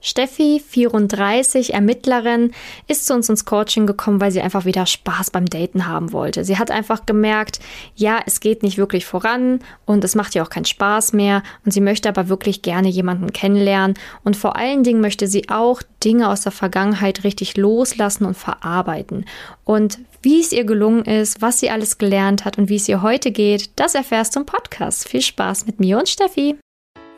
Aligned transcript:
Steffi, 0.00 0.62
34, 0.66 1.74
Ermittlerin, 1.74 2.52
ist 2.88 3.06
zu 3.06 3.14
uns 3.14 3.28
ins 3.28 3.44
Coaching 3.44 3.86
gekommen, 3.86 4.20
weil 4.20 4.30
sie 4.30 4.40
einfach 4.40 4.64
wieder 4.64 4.86
Spaß 4.86 5.30
beim 5.30 5.46
Daten 5.46 5.86
haben 5.86 6.12
wollte. 6.12 6.44
Sie 6.44 6.58
hat 6.58 6.70
einfach 6.70 7.06
gemerkt, 7.06 7.60
ja, 7.94 8.20
es 8.26 8.40
geht 8.40 8.62
nicht 8.62 8.78
wirklich 8.78 9.04
voran 9.04 9.60
und 9.84 10.04
es 10.04 10.14
macht 10.14 10.34
ihr 10.34 10.42
auch 10.42 10.50
keinen 10.50 10.64
Spaß 10.64 11.12
mehr 11.12 11.42
und 11.64 11.72
sie 11.72 11.80
möchte 11.80 12.08
aber 12.08 12.28
wirklich 12.28 12.62
gerne 12.62 12.88
jemanden 12.88 13.32
kennenlernen 13.32 13.98
und 14.24 14.36
vor 14.36 14.56
allen 14.56 14.82
Dingen 14.82 15.00
möchte 15.00 15.26
sie 15.26 15.48
auch 15.50 15.82
Dinge 16.02 16.28
aus 16.30 16.42
der 16.42 16.52
Vergangenheit 16.52 17.24
richtig 17.24 17.56
loslassen 17.56 18.24
und 18.24 18.36
verarbeiten. 18.36 19.26
Und 19.64 19.98
wie 20.22 20.40
es 20.40 20.52
ihr 20.52 20.64
gelungen 20.64 21.04
ist, 21.04 21.40
was 21.42 21.60
sie 21.60 21.70
alles 21.70 21.98
gelernt 21.98 22.44
hat 22.44 22.58
und 22.58 22.68
wie 22.68 22.76
es 22.76 22.88
ihr 22.88 23.02
heute 23.02 23.30
geht, 23.30 23.70
das 23.76 23.94
erfährst 23.94 24.34
du 24.36 24.40
im 24.40 24.46
Podcast. 24.46 25.08
Viel 25.08 25.22
Spaß 25.22 25.66
mit 25.66 25.80
mir 25.80 25.98
und 25.98 26.08
Steffi. 26.08 26.56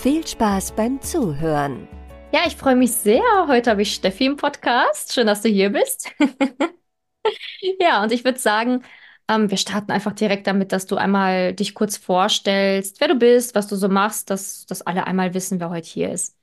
Viel 0.00 0.24
Spaß 0.24 0.76
beim 0.76 1.02
Zuhören. 1.02 1.88
Ja, 2.32 2.42
ich 2.46 2.54
freue 2.54 2.76
mich 2.76 2.92
sehr. 2.92 3.20
Heute 3.48 3.70
habe 3.70 3.82
ich 3.82 3.96
Steffi 3.96 4.26
im 4.26 4.36
Podcast. 4.36 5.12
Schön, 5.12 5.26
dass 5.26 5.42
du 5.42 5.48
hier 5.48 5.70
bist. 5.70 6.12
ja, 7.80 8.04
und 8.04 8.12
ich 8.12 8.24
würde 8.24 8.38
sagen, 8.38 8.84
ähm, 9.28 9.50
wir 9.50 9.56
starten 9.56 9.90
einfach 9.90 10.12
direkt 10.12 10.46
damit, 10.46 10.70
dass 10.70 10.86
du 10.86 10.94
einmal 10.94 11.52
dich 11.52 11.74
kurz 11.74 11.96
vorstellst, 11.96 13.00
wer 13.00 13.08
du 13.08 13.16
bist, 13.16 13.56
was 13.56 13.66
du 13.66 13.74
so 13.74 13.88
machst, 13.88 14.30
dass, 14.30 14.66
dass 14.66 14.82
alle 14.82 15.04
einmal 15.04 15.34
wissen, 15.34 15.58
wer 15.58 15.70
heute 15.70 15.88
hier 15.88 16.12
ist. 16.12 16.36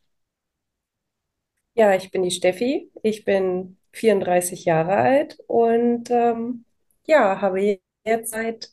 Ja, 1.75 1.95
ich 1.95 2.11
bin 2.11 2.23
die 2.23 2.31
Steffi. 2.31 2.91
Ich 3.03 3.23
bin 3.23 3.77
34 3.93 4.65
Jahre 4.65 4.97
alt 4.97 5.39
und 5.47 6.11
ähm, 6.11 6.65
ja, 7.05 7.39
habe 7.39 7.79
jetzt 8.03 8.31
seit 8.31 8.69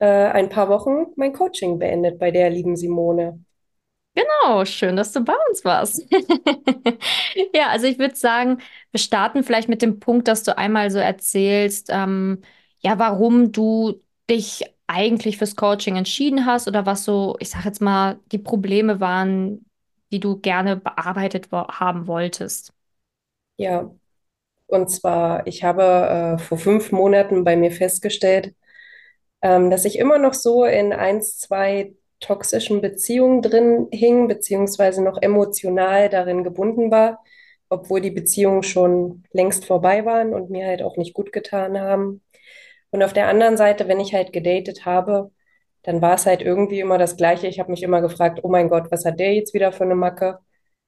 äh, 0.00 0.06
ein 0.06 0.48
paar 0.48 0.68
Wochen 0.68 1.12
mein 1.14 1.32
Coaching 1.32 1.78
beendet 1.78 2.18
bei 2.18 2.32
der 2.32 2.50
lieben 2.50 2.74
Simone. 2.74 3.38
Genau, 4.14 4.64
schön, 4.64 4.94
dass 4.96 5.12
du 5.12 5.20
bei 5.24 5.34
uns 5.50 5.64
warst. 5.64 6.02
Ja, 7.54 7.68
also 7.70 7.86
ich 7.86 7.98
würde 7.98 8.14
sagen, 8.16 8.58
wir 8.92 9.00
starten 9.00 9.42
vielleicht 9.44 9.68
mit 9.68 9.82
dem 9.82 9.98
Punkt, 10.00 10.28
dass 10.28 10.42
du 10.44 10.56
einmal 10.56 10.90
so 10.90 10.98
erzählst, 10.98 11.88
ähm, 11.90 12.42
ja, 12.80 12.98
warum 12.98 13.52
du 13.52 14.00
dich 14.30 14.64
eigentlich 14.86 15.38
fürs 15.38 15.56
Coaching 15.56 15.96
entschieden 15.96 16.46
hast 16.46 16.68
oder 16.68 16.86
was 16.86 17.04
so, 17.04 17.36
ich 17.40 17.50
sag 17.50 17.64
jetzt 17.64 17.80
mal, 17.80 18.18
die 18.32 18.38
Probleme 18.38 19.00
waren, 19.00 19.64
die 20.12 20.20
du 20.20 20.38
gerne 20.40 20.76
bearbeitet 20.76 21.50
wo 21.52 21.66
haben 21.68 22.06
wolltest. 22.06 22.72
Ja, 23.56 23.90
und 24.68 24.90
zwar, 24.90 25.46
ich 25.46 25.64
habe 25.64 26.36
äh, 26.36 26.38
vor 26.38 26.58
fünf 26.58 26.92
Monaten 26.92 27.44
bei 27.44 27.56
mir 27.56 27.70
festgestellt, 27.72 28.54
ähm, 29.42 29.70
dass 29.70 29.84
ich 29.84 29.98
immer 29.98 30.18
noch 30.18 30.34
so 30.34 30.64
in 30.64 30.92
eins, 30.92 31.38
zwei 31.38 31.94
toxischen 32.20 32.80
Beziehungen 32.80 33.42
drin 33.42 33.88
hing, 33.92 34.28
beziehungsweise 34.28 35.02
noch 35.02 35.20
emotional 35.22 36.08
darin 36.08 36.44
gebunden 36.44 36.90
war, 36.90 37.22
obwohl 37.68 38.00
die 38.00 38.10
Beziehungen 38.10 38.62
schon 38.62 39.24
längst 39.32 39.64
vorbei 39.66 40.04
waren 40.04 40.34
und 40.34 40.50
mir 40.50 40.66
halt 40.66 40.82
auch 40.82 40.96
nicht 40.96 41.14
gut 41.14 41.32
getan 41.32 41.78
haben. 41.80 42.22
Und 42.90 43.02
auf 43.02 43.12
der 43.12 43.28
anderen 43.28 43.56
Seite, 43.56 43.88
wenn 43.88 44.00
ich 44.00 44.14
halt 44.14 44.32
gedatet 44.32 44.84
habe, 44.86 45.30
dann 45.82 46.00
war 46.00 46.14
es 46.14 46.26
halt 46.26 46.42
irgendwie 46.42 46.80
immer 46.80 46.98
das 46.98 47.16
Gleiche. 47.16 47.46
Ich 47.46 47.58
habe 47.58 47.70
mich 47.70 47.82
immer 47.82 48.00
gefragt, 48.00 48.40
oh 48.42 48.48
mein 48.48 48.68
Gott, 48.68 48.90
was 48.90 49.04
hat 49.04 49.18
der 49.20 49.34
jetzt 49.34 49.54
wieder 49.54 49.72
für 49.72 49.84
eine 49.84 49.94
Macke? 49.96 50.38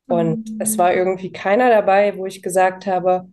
Und 0.09 0.53
es 0.59 0.79
Mhm. 0.79 0.79
war 0.79 0.95
irgendwie 0.95 1.33
keiner 1.33 1.69
dabei, 1.71 2.17
wo 2.17 2.27
ich 2.27 2.43
gesagt 2.43 2.87
habe, 2.87 3.29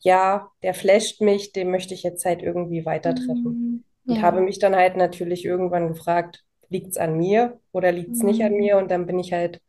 ja, 0.00 0.50
der 0.62 0.74
flasht 0.74 1.20
mich, 1.20 1.52
den 1.52 1.70
möchte 1.70 1.94
ich 1.94 2.02
jetzt 2.02 2.24
halt 2.24 2.42
irgendwie 2.42 2.86
weiter 2.86 3.14
treffen. 3.14 3.60
Mhm. 3.60 3.84
Und 4.08 4.22
habe 4.22 4.40
Ja. 4.40 4.42
mich 4.42 4.58
dann 4.58 4.76
halt 4.76 4.96
natürlich 4.96 5.44
irgendwann 5.44 5.88
gefragt, 5.88 6.44
liegt's 6.70 6.96
an 6.98 7.16
mir 7.18 7.58
oder 7.72 7.92
liegt's 7.92 8.22
nicht 8.22 8.42
an 8.44 8.52
Mhm. 8.52 8.54
mir? 8.54 8.78
Und 8.78 8.90
dann 8.90 9.06
bin 9.06 9.18
ich 9.18 9.32
halt 9.32 9.60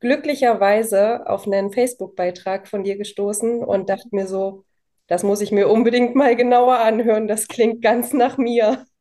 glücklicherweise 0.00 1.26
auf 1.28 1.46
einen 1.46 1.72
Facebook-Beitrag 1.72 2.68
von 2.68 2.84
dir 2.84 2.96
gestoßen 2.98 3.62
und 3.64 3.88
dachte 3.90 4.08
mir 4.12 4.26
so, 4.26 4.64
das 5.08 5.22
muss 5.22 5.40
ich 5.40 5.52
mir 5.52 5.68
unbedingt 5.68 6.14
mal 6.16 6.36
genauer 6.36 6.78
anhören. 6.80 7.28
Das 7.28 7.48
klingt 7.48 7.82
ganz 7.82 8.12
nach 8.12 8.38
mir. 8.38 8.86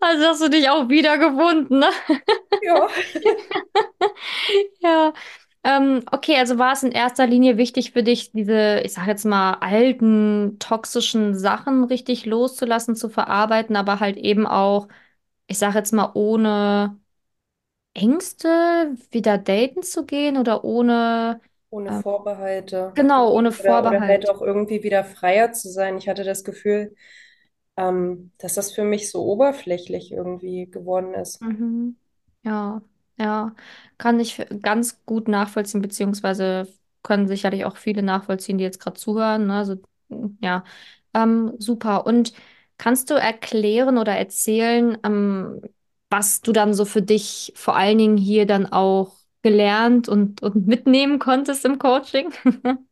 Also 0.00 0.24
hast 0.26 0.42
du 0.42 0.48
dich 0.50 0.68
auch 0.70 0.88
wiedergefunden, 0.88 1.78
ne? 1.80 1.88
Ja. 2.60 2.88
Ja. 4.80 5.12
Ähm, 5.62 6.02
okay, 6.10 6.36
also 6.38 6.58
war 6.58 6.72
es 6.72 6.82
in 6.82 6.92
erster 6.92 7.26
Linie 7.26 7.58
wichtig 7.58 7.92
für 7.92 8.02
dich, 8.02 8.32
diese, 8.32 8.80
ich 8.84 8.94
sag 8.94 9.06
jetzt 9.06 9.24
mal, 9.26 9.54
alten, 9.60 10.56
toxischen 10.58 11.34
Sachen 11.38 11.84
richtig 11.84 12.24
loszulassen, 12.24 12.96
zu 12.96 13.10
verarbeiten, 13.10 13.76
aber 13.76 14.00
halt 14.00 14.16
eben 14.16 14.46
auch, 14.46 14.88
ich 15.50 15.58
sag 15.58 15.76
jetzt 15.76 15.92
mal, 15.94 16.12
ohne 16.14 17.00
Ängste 17.94 18.96
wieder 19.10 19.38
daten 19.38 19.82
zu 19.82 20.06
gehen 20.06 20.36
oder 20.38 20.64
ohne, 20.64 21.40
Ohne 21.70 21.90
ähm, 21.90 22.04
Vorbehalte. 22.04 22.94
genau, 22.94 23.32
ohne 23.34 23.52
Oder, 23.56 23.84
oder 23.84 24.06
halt 24.06 24.28
Vorbehalt. 24.28 24.28
auch 24.28 24.42
irgendwie 24.42 24.82
wieder 24.82 25.04
freier 25.04 25.52
zu 25.52 25.68
sein. 25.70 25.98
Ich 25.98 26.08
hatte 26.08 26.24
das 26.24 26.44
Gefühl, 26.44 26.94
ähm, 27.76 28.32
dass 28.38 28.54
das 28.54 28.72
für 28.72 28.84
mich 28.84 29.10
so 29.10 29.24
oberflächlich 29.24 30.12
irgendwie 30.12 30.70
geworden 30.70 31.14
ist. 31.14 31.40
Mhm. 31.40 31.96
Ja, 32.42 32.82
ja, 33.18 33.54
kann 33.98 34.20
ich 34.20 34.36
ganz 34.62 35.04
gut 35.04 35.28
nachvollziehen, 35.28 35.82
beziehungsweise 35.82 36.68
können 37.02 37.28
sicherlich 37.28 37.64
auch 37.64 37.76
viele 37.76 38.02
nachvollziehen, 38.02 38.58
die 38.58 38.64
jetzt 38.64 38.80
gerade 38.80 38.98
zuhören. 38.98 39.46
Ne? 39.46 39.54
Also, 39.56 39.76
ja, 40.40 40.64
ähm, 41.14 41.52
super. 41.58 42.06
Und 42.06 42.32
kannst 42.80 43.10
du 43.10 43.14
erklären 43.14 43.98
oder 43.98 44.12
erzählen, 44.16 44.98
ähm, 45.04 45.62
was 46.10 46.40
du 46.40 46.52
dann 46.52 46.74
so 46.74 46.84
für 46.86 47.02
dich 47.02 47.52
vor 47.56 47.76
allen 47.76 47.98
Dingen 47.98 48.16
hier 48.16 48.46
dann 48.46 48.66
auch 48.66 49.12
gelernt 49.42 50.08
und, 50.08 50.42
und 50.42 50.66
mitnehmen 50.66 51.18
konntest 51.18 51.64
im 51.64 51.78
Coaching? 51.78 52.32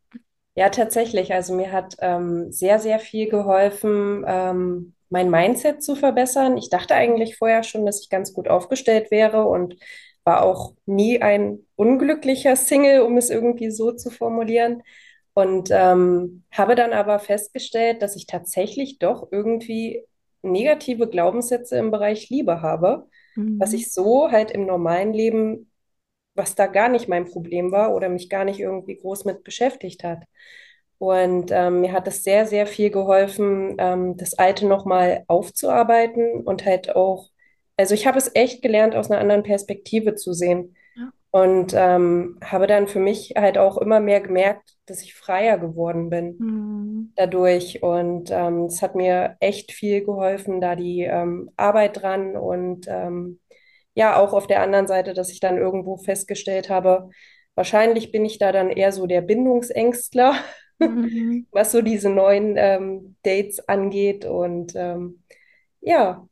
Ja, 0.54 0.71
tatsächlich. 0.71 1.32
Also 1.32 1.54
mir 1.54 1.71
hat 1.72 1.97
ähm, 2.00 2.50
sehr, 2.53 2.81
sehr 2.81 2.98
viel 2.98 3.28
geholfen, 3.28 4.25
ähm, 4.27 4.94
mein 5.09 5.31
Mindset 5.31 5.82
zu 5.82 5.94
verbessern. 5.94 6.56
Ich 6.59 6.69
dachte 6.69 6.94
eigentlich 6.94 7.37
vorher 7.37 7.62
schon, 7.62 7.87
dass 7.87 8.00
ich 8.03 8.10
ganz 8.10 8.32
gut 8.34 8.48
aufgestellt 8.48 9.10
wäre 9.12 9.44
und 9.47 9.77
war 10.25 10.43
auch 10.43 10.75
nie 10.84 11.22
ein 11.22 11.60
unglücklicher 11.77 12.56
Single, 12.56 13.03
um 13.03 13.16
es 13.16 13.31
irgendwie 13.31 13.71
so 13.71 13.93
zu 13.93 14.10
formulieren. 14.10 14.82
Und 15.38 15.71
ähm, 15.72 16.44
habe 16.53 16.75
dann 16.75 16.93
aber 16.93 17.19
festgestellt, 17.21 18.03
dass 18.03 18.16
ich 18.16 18.26
tatsächlich 18.26 18.99
doch 18.99 19.28
irgendwie 19.31 20.04
negative 20.43 21.09
Glaubenssätze 21.09 21.78
im 21.78 21.91
Bereich 21.93 22.28
Liebe 22.31 22.60
habe, 22.62 23.09
was 23.59 23.72
Mhm. 23.72 23.75
ich 23.75 23.93
so 23.93 24.31
halt 24.32 24.50
im 24.50 24.66
normalen 24.66 25.12
Leben, 25.12 25.71
was 26.34 26.54
da 26.56 26.66
gar 26.66 26.88
nicht 26.88 27.09
mein 27.09 27.27
Problem 27.27 27.72
war 27.72 27.94
oder 27.94 28.09
mich 28.09 28.31
gar 28.31 28.44
nicht 28.44 28.60
irgendwie 28.60 28.97
groß 28.97 29.25
mit 29.27 29.44
beschäftigt 29.44 30.04
hat. 30.04 30.25
Und 30.98 31.50
ähm, 31.53 31.81
mir 31.82 31.93
hat 31.93 32.09
es 32.09 32.25
sehr, 32.25 32.47
sehr 32.47 32.66
viel 32.66 32.91
geholfen, 32.91 33.77
ähm, 33.78 34.16
das 34.16 34.34
Alte 34.34 34.66
nochmal 34.66 35.25
aufzuarbeiten 35.28 36.43
und 36.44 36.65
halt 36.66 36.97
auch, 36.97 37.31
also 37.77 37.94
ich 37.94 38.06
habe 38.06 38.19
es 38.19 38.32
echt 38.34 38.62
gelernt, 38.62 38.97
aus 38.97 39.10
einer 39.10 39.21
anderen 39.21 39.44
Perspektive 39.44 40.16
zu 40.16 40.32
sehen. 40.32 40.77
Und 41.31 41.75
ähm, 41.77 42.39
habe 42.44 42.66
dann 42.66 42.89
für 42.89 43.00
mich 43.00 43.34
halt 43.37 43.59
auch 43.59 43.77
immer 43.78 44.00
mehr 44.00 44.21
gemerkt, 44.21 44.77
dass 44.86 45.03
ich 45.03 45.15
freier 45.15 45.59
geworden 45.59 46.10
bin 46.10 46.41
Mhm. 46.41 47.13
dadurch. 47.16 47.83
Und 47.83 48.30
ähm, 48.30 48.65
es 48.66 48.83
hat 48.83 48.95
mir 48.95 49.36
echt 49.41 49.72
viel 49.72 50.04
geholfen, 50.04 50.60
da 50.60 50.77
die 50.77 51.03
ähm, 51.03 51.51
Arbeit 51.57 52.03
dran 52.03 52.36
und 52.36 52.86
ähm, 52.89 53.41
ja, 53.95 54.16
auch 54.16 54.33
auf 54.33 54.47
der 54.47 54.63
anderen 54.63 54.86
Seite, 54.86 55.15
dass 55.15 55.30
ich 55.30 55.41
dann 55.41 55.59
irgendwo 55.59 55.97
festgestellt 55.98 56.71
habe, 56.71 57.10
wahrscheinlich 57.57 58.13
bin 58.13 58.25
ich 58.25 58.39
da 58.39 58.53
dann 58.53 58.71
eher 58.71 58.92
so 58.92 59.07
der 59.07 59.22
Bindungsängstler, 59.22 60.36
Mhm. 60.80 61.47
was 61.51 61.72
so 61.72 61.83
diese 61.83 62.10
neuen 62.10 62.57
ähm, 62.57 63.16
Dates 63.25 63.69
angeht. 63.69 64.25
Und 64.25 64.75
ähm, 64.77 65.22
ja, 65.80 66.28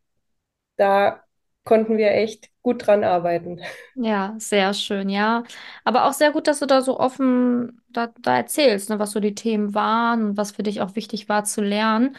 da 0.76 1.24
konnten 1.66 1.98
wir 1.98 2.12
echt 2.12 2.50
gut 2.62 2.86
dran 2.86 3.04
arbeiten. 3.04 3.60
Ja, 3.98 4.34
sehr 4.38 4.74
schön, 4.74 5.08
ja. 5.08 5.42
Aber 5.84 6.04
auch 6.04 6.12
sehr 6.12 6.30
gut, 6.30 6.46
dass 6.48 6.58
du 6.58 6.66
da 6.66 6.82
so 6.82 7.00
offen 7.00 7.80
da, 7.88 8.08
da 8.20 8.36
erzählst, 8.36 8.90
ne, 8.90 8.98
was 8.98 9.12
so 9.12 9.20
die 9.20 9.34
Themen 9.34 9.74
waren 9.74 10.22
und 10.30 10.36
was 10.36 10.52
für 10.52 10.62
dich 10.62 10.82
auch 10.82 10.96
wichtig 10.96 11.30
war 11.30 11.44
zu 11.44 11.62
lernen. 11.62 12.14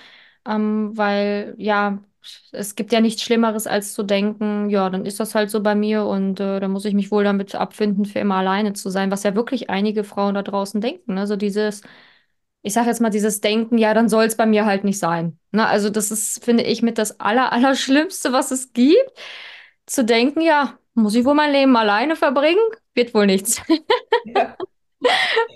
Ähm, 0.45 0.97
weil, 0.97 1.53
ja. 1.59 1.99
es 2.51 2.73
gibt 2.75 2.91
ja 2.91 2.99
nichts 2.99 3.21
Schlimmeres, 3.21 3.67
als 3.67 3.93
zu 3.93 4.01
denken, 4.01 4.69
ja, 4.71 4.89
dann 4.89 5.05
ist 5.05 5.19
das 5.19 5.35
halt 5.35 5.51
so 5.51 5.61
bei 5.61 5.75
mir 5.75 6.05
und 6.05 6.39
äh, 6.39 6.59
dann 6.59 6.71
muss 6.71 6.85
ich 6.85 6.95
mich 6.95 7.11
wohl 7.11 7.23
damit 7.23 7.53
abfinden, 7.53 8.05
für 8.05 8.19
immer 8.19 8.35
alleine 8.37 8.73
zu 8.73 8.89
sein, 8.89 9.11
was 9.11 9.21
ja 9.23 9.35
wirklich 9.35 9.69
einige 9.69 10.03
Frauen 10.03 10.33
da 10.33 10.41
draußen 10.41 10.81
denken. 10.81 11.17
Also 11.19 11.35
dieses, 11.35 11.83
ich 12.67 12.73
sage 12.73 12.87
jetzt 12.89 13.01
mal, 13.01 13.09
dieses 13.09 13.41
Denken, 13.41 13.77
ja, 13.79 13.93
dann 13.95 14.09
soll 14.09 14.25
es 14.25 14.37
bei 14.37 14.45
mir 14.45 14.65
halt 14.65 14.83
nicht 14.83 14.99
sein. 14.99 15.39
Ne? 15.51 15.65
Also 15.67 15.89
das 15.89 16.11
ist, 16.11 16.43
finde 16.45 16.63
ich, 16.63 16.81
mit 16.83 16.97
das 16.99 17.19
Aller, 17.19 17.51
Allerschlimmste, 17.53 18.33
was 18.33 18.51
es 18.51 18.73
gibt, 18.73 19.11
zu 19.85 20.03
denken, 20.05 20.41
ja, 20.41 20.77
muss 20.93 21.15
ich 21.15 21.25
wohl 21.25 21.35
mein 21.35 21.51
Leben 21.53 21.75
alleine 21.77 22.15
verbringen? 22.15 22.59
Wird 22.95 23.13
wohl 23.13 23.25
nichts. 23.27 23.61
Ja. 24.23 24.55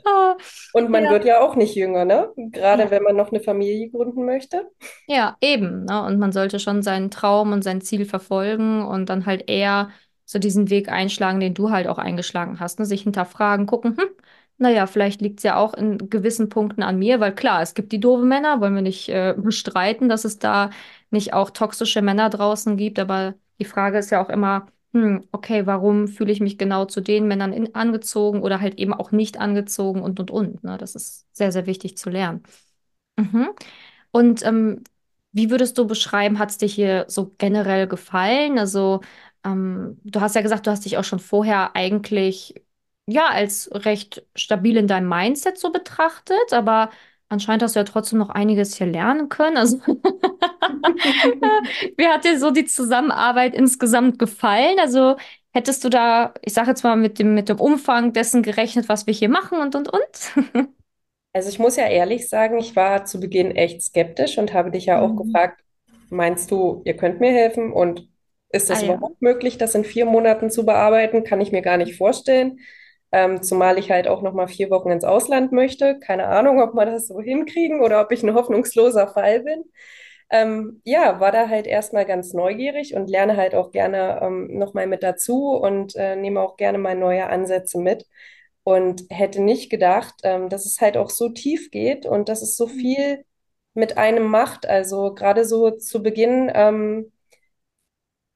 Ah, 0.05 0.35
Und 0.73 0.89
man 0.91 1.03
Ja. 1.05 1.09
wird 1.09 1.25
ja 1.25 1.41
auch 1.41 1.55
nicht 1.55 1.75
jünger, 1.75 2.05
ne? 2.05 2.31
Gerade 2.37 2.83
Ja. 2.83 2.91
wenn 2.91 3.03
man 3.03 3.15
noch 3.15 3.31
eine 3.31 3.41
Familie 3.41 3.89
gründen 3.89 4.25
möchte. 4.25 4.69
Ja, 5.07 5.37
eben. 5.41 5.85
Ne? 5.85 6.03
Und 6.05 6.19
man 6.19 6.31
sollte 6.31 6.59
schon 6.59 6.83
seinen 6.83 7.11
Traum 7.11 7.51
und 7.51 7.63
sein 7.63 7.81
Ziel 7.81 8.05
verfolgen 8.05 8.85
und 8.85 9.09
dann 9.09 9.25
halt 9.25 9.49
eher 9.49 9.89
so 10.25 10.39
diesen 10.39 10.69
Weg 10.69 10.89
einschlagen, 10.89 11.39
den 11.39 11.53
du 11.53 11.71
halt 11.71 11.87
auch 11.87 11.97
eingeschlagen 11.97 12.59
hast. 12.59 12.79
Ne? 12.79 12.85
Sich 12.85 13.01
hinterfragen, 13.03 13.65
gucken, 13.65 13.97
hm, 13.97 14.09
naja, 14.61 14.87
vielleicht 14.87 15.21
liegt 15.21 15.39
es 15.39 15.43
ja 15.43 15.57
auch 15.57 15.73
in 15.73 16.09
gewissen 16.09 16.49
Punkten 16.49 16.83
an 16.83 16.99
mir, 16.99 17.19
weil 17.19 17.33
klar, 17.33 17.61
es 17.61 17.73
gibt 17.73 17.91
die 17.91 17.99
doofen 17.99 18.27
Männer, 18.27 18.61
wollen 18.61 18.75
wir 18.75 18.81
nicht 18.81 19.09
äh, 19.09 19.33
bestreiten, 19.37 20.07
dass 20.09 20.23
es 20.25 20.39
da 20.39 20.69
nicht 21.09 21.33
auch 21.33 21.49
toxische 21.49 22.01
Männer 22.01 22.29
draußen 22.29 22.77
gibt, 22.77 22.99
aber 22.99 23.35
die 23.59 23.65
Frage 23.65 23.97
ist 23.97 24.11
ja 24.11 24.23
auch 24.23 24.29
immer, 24.29 24.67
hm, 24.93 25.27
okay, 25.31 25.65
warum 25.65 26.07
fühle 26.07 26.31
ich 26.31 26.41
mich 26.41 26.57
genau 26.57 26.85
zu 26.85 27.01
den 27.01 27.27
Männern 27.27 27.53
in, 27.53 27.73
angezogen 27.75 28.41
oder 28.41 28.61
halt 28.61 28.77
eben 28.79 28.93
auch 28.93 29.11
nicht 29.11 29.39
angezogen 29.39 30.01
und 30.01 30.19
und 30.19 30.31
und. 30.31 30.63
Ne? 30.63 30.77
Das 30.77 30.95
ist 30.95 31.25
sehr, 31.35 31.51
sehr 31.51 31.65
wichtig 31.65 31.97
zu 31.97 32.09
lernen. 32.09 32.43
Mhm. 33.17 33.49
Und 34.11 34.43
ähm, 34.45 34.83
wie 35.31 35.49
würdest 35.49 35.77
du 35.77 35.87
beschreiben, 35.87 36.39
hat 36.39 36.51
es 36.51 36.57
dir 36.57 36.67
hier 36.67 37.05
so 37.07 37.33
generell 37.37 37.87
gefallen? 37.87 38.59
Also, 38.59 39.01
ähm, 39.45 39.99
du 40.03 40.21
hast 40.21 40.35
ja 40.35 40.41
gesagt, 40.41 40.67
du 40.67 40.71
hast 40.71 40.85
dich 40.85 40.97
auch 40.97 41.03
schon 41.03 41.19
vorher 41.19 41.75
eigentlich 41.75 42.55
ja 43.11 43.27
als 43.27 43.69
recht 43.73 44.23
stabil 44.35 44.77
in 44.77 44.87
deinem 44.87 45.09
Mindset 45.09 45.57
so 45.57 45.71
betrachtet, 45.71 46.51
aber 46.53 46.89
anscheinend 47.29 47.63
hast 47.63 47.75
du 47.75 47.79
ja 47.79 47.83
trotzdem 47.85 48.19
noch 48.19 48.29
einiges 48.29 48.75
hier 48.75 48.87
lernen 48.87 49.29
können. 49.29 49.57
Also, 49.57 49.79
wie 51.97 52.07
hat 52.07 52.23
dir 52.25 52.39
so 52.39 52.51
die 52.51 52.65
Zusammenarbeit 52.65 53.55
insgesamt 53.55 54.19
gefallen? 54.19 54.77
Also, 54.79 55.15
hättest 55.53 55.83
du 55.83 55.89
da, 55.89 56.33
ich 56.41 56.53
sage 56.53 56.69
jetzt 56.69 56.83
mal, 56.83 56.95
mit 56.95 57.19
dem, 57.19 57.33
mit 57.33 57.49
dem 57.49 57.59
Umfang 57.59 58.13
dessen 58.13 58.43
gerechnet, 58.43 58.89
was 58.89 59.07
wir 59.07 59.13
hier 59.13 59.29
machen 59.29 59.59
und 59.59 59.75
und 59.75 59.89
und? 59.89 60.33
Also 61.33 61.49
ich 61.49 61.59
muss 61.59 61.77
ja 61.77 61.87
ehrlich 61.87 62.27
sagen, 62.29 62.57
ich 62.59 62.75
war 62.75 63.05
zu 63.05 63.19
Beginn 63.19 63.51
echt 63.55 63.81
skeptisch 63.81 64.37
und 64.37 64.53
habe 64.53 64.71
dich 64.71 64.85
ja 64.87 65.01
auch 65.01 65.11
Mhm. 65.13 65.15
gefragt, 65.15 65.63
meinst 66.09 66.51
du, 66.51 66.81
ihr 66.85 66.97
könnt 66.97 67.19
mir 67.21 67.31
helfen? 67.31 67.71
Und 67.71 68.09
ist 68.49 68.69
Ah 68.69 68.69
das 68.69 68.79
ja. 68.81 68.83
überhaupt 68.83 69.21
möglich, 69.21 69.57
das 69.57 69.73
in 69.75 69.85
vier 69.85 70.05
Monaten 70.05 70.49
zu 70.51 70.65
bearbeiten? 70.65 71.23
Kann 71.23 71.39
ich 71.41 71.51
mir 71.53 71.61
gar 71.61 71.77
nicht 71.77 71.95
vorstellen. 71.97 72.59
Ähm, 73.11 73.43
zumal 73.43 73.77
ich 73.77 73.91
halt 73.91 74.07
auch 74.07 74.21
noch 74.21 74.33
mal 74.33 74.47
vier 74.47 74.69
Wochen 74.69 74.89
ins 74.91 75.03
Ausland 75.03 75.51
möchte. 75.51 75.99
Keine 75.99 76.27
Ahnung, 76.27 76.61
ob 76.61 76.73
wir 76.75 76.85
das 76.85 77.07
so 77.07 77.19
hinkriegen 77.21 77.81
oder 77.81 78.01
ob 78.01 78.11
ich 78.11 78.23
ein 78.23 78.33
hoffnungsloser 78.33 79.07
Fall 79.09 79.41
bin. 79.41 79.65
Ähm, 80.29 80.81
ja, 80.85 81.19
war 81.19 81.31
da 81.31 81.49
halt 81.49 81.67
erstmal 81.67 82.05
ganz 82.05 82.33
neugierig 82.33 82.95
und 82.95 83.09
lerne 83.09 83.35
halt 83.35 83.53
auch 83.53 83.71
gerne 83.71 84.21
ähm, 84.23 84.57
noch 84.57 84.73
mal 84.73 84.87
mit 84.87 85.03
dazu 85.03 85.49
und 85.51 85.95
äh, 85.97 86.15
nehme 86.15 86.39
auch 86.41 86.55
gerne 86.57 86.77
mal 86.77 86.95
neue 86.95 87.27
Ansätze 87.27 87.79
mit. 87.79 88.05
Und 88.63 89.03
hätte 89.09 89.41
nicht 89.41 89.69
gedacht, 89.71 90.13
ähm, 90.23 90.47
dass 90.49 90.65
es 90.65 90.79
halt 90.81 90.95
auch 90.97 91.09
so 91.09 91.29
tief 91.29 91.71
geht 91.71 92.05
und 92.05 92.29
dass 92.29 92.41
es 92.43 92.55
so 92.57 92.67
viel 92.67 93.25
mit 93.73 93.97
einem 93.97 94.25
macht. 94.27 94.67
Also 94.67 95.13
gerade 95.15 95.45
so 95.45 95.71
zu 95.71 96.03
Beginn, 96.03 96.51
ähm, 96.53 97.11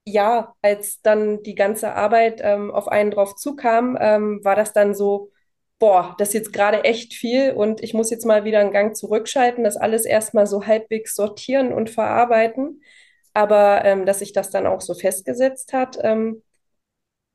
ja, 0.06 0.56
als 0.62 1.02
dann 1.02 1.44
die 1.44 1.56
ganze 1.56 1.94
Arbeit 1.94 2.42
ähm, 2.44 2.72
auf 2.72 2.88
einen 2.88 3.12
drauf 3.12 3.36
zukam, 3.36 3.98
ähm, 4.00 4.40
war 4.44 4.56
das 4.56 4.74
dann 4.74 4.94
so, 4.96 5.31
boah, 5.80 6.16
das 6.19 6.30
ist 6.30 6.34
jetzt 6.36 6.54
gerade 6.54 6.84
echt 6.84 7.13
viel 7.13 7.52
und 7.54 7.84
ich 7.84 7.94
muss 7.94 8.12
jetzt 8.12 8.25
mal 8.25 8.44
wieder 8.46 8.60
einen 8.60 8.72
Gang 8.72 8.96
zurückschalten, 8.96 9.63
das 9.63 9.78
alles 9.78 10.06
erstmal 10.06 10.48
so 10.48 10.66
halbwegs 10.68 11.16
sortieren 11.16 11.74
und 11.74 11.90
verarbeiten. 11.90 12.81
Aber 13.34 13.84
ähm, 13.86 14.06
dass 14.06 14.19
sich 14.19 14.31
das 14.34 14.50
dann 14.52 14.66
auch 14.68 14.81
so 14.81 14.94
festgesetzt 14.94 15.74
hat, 15.74 15.98
ähm, 16.02 16.42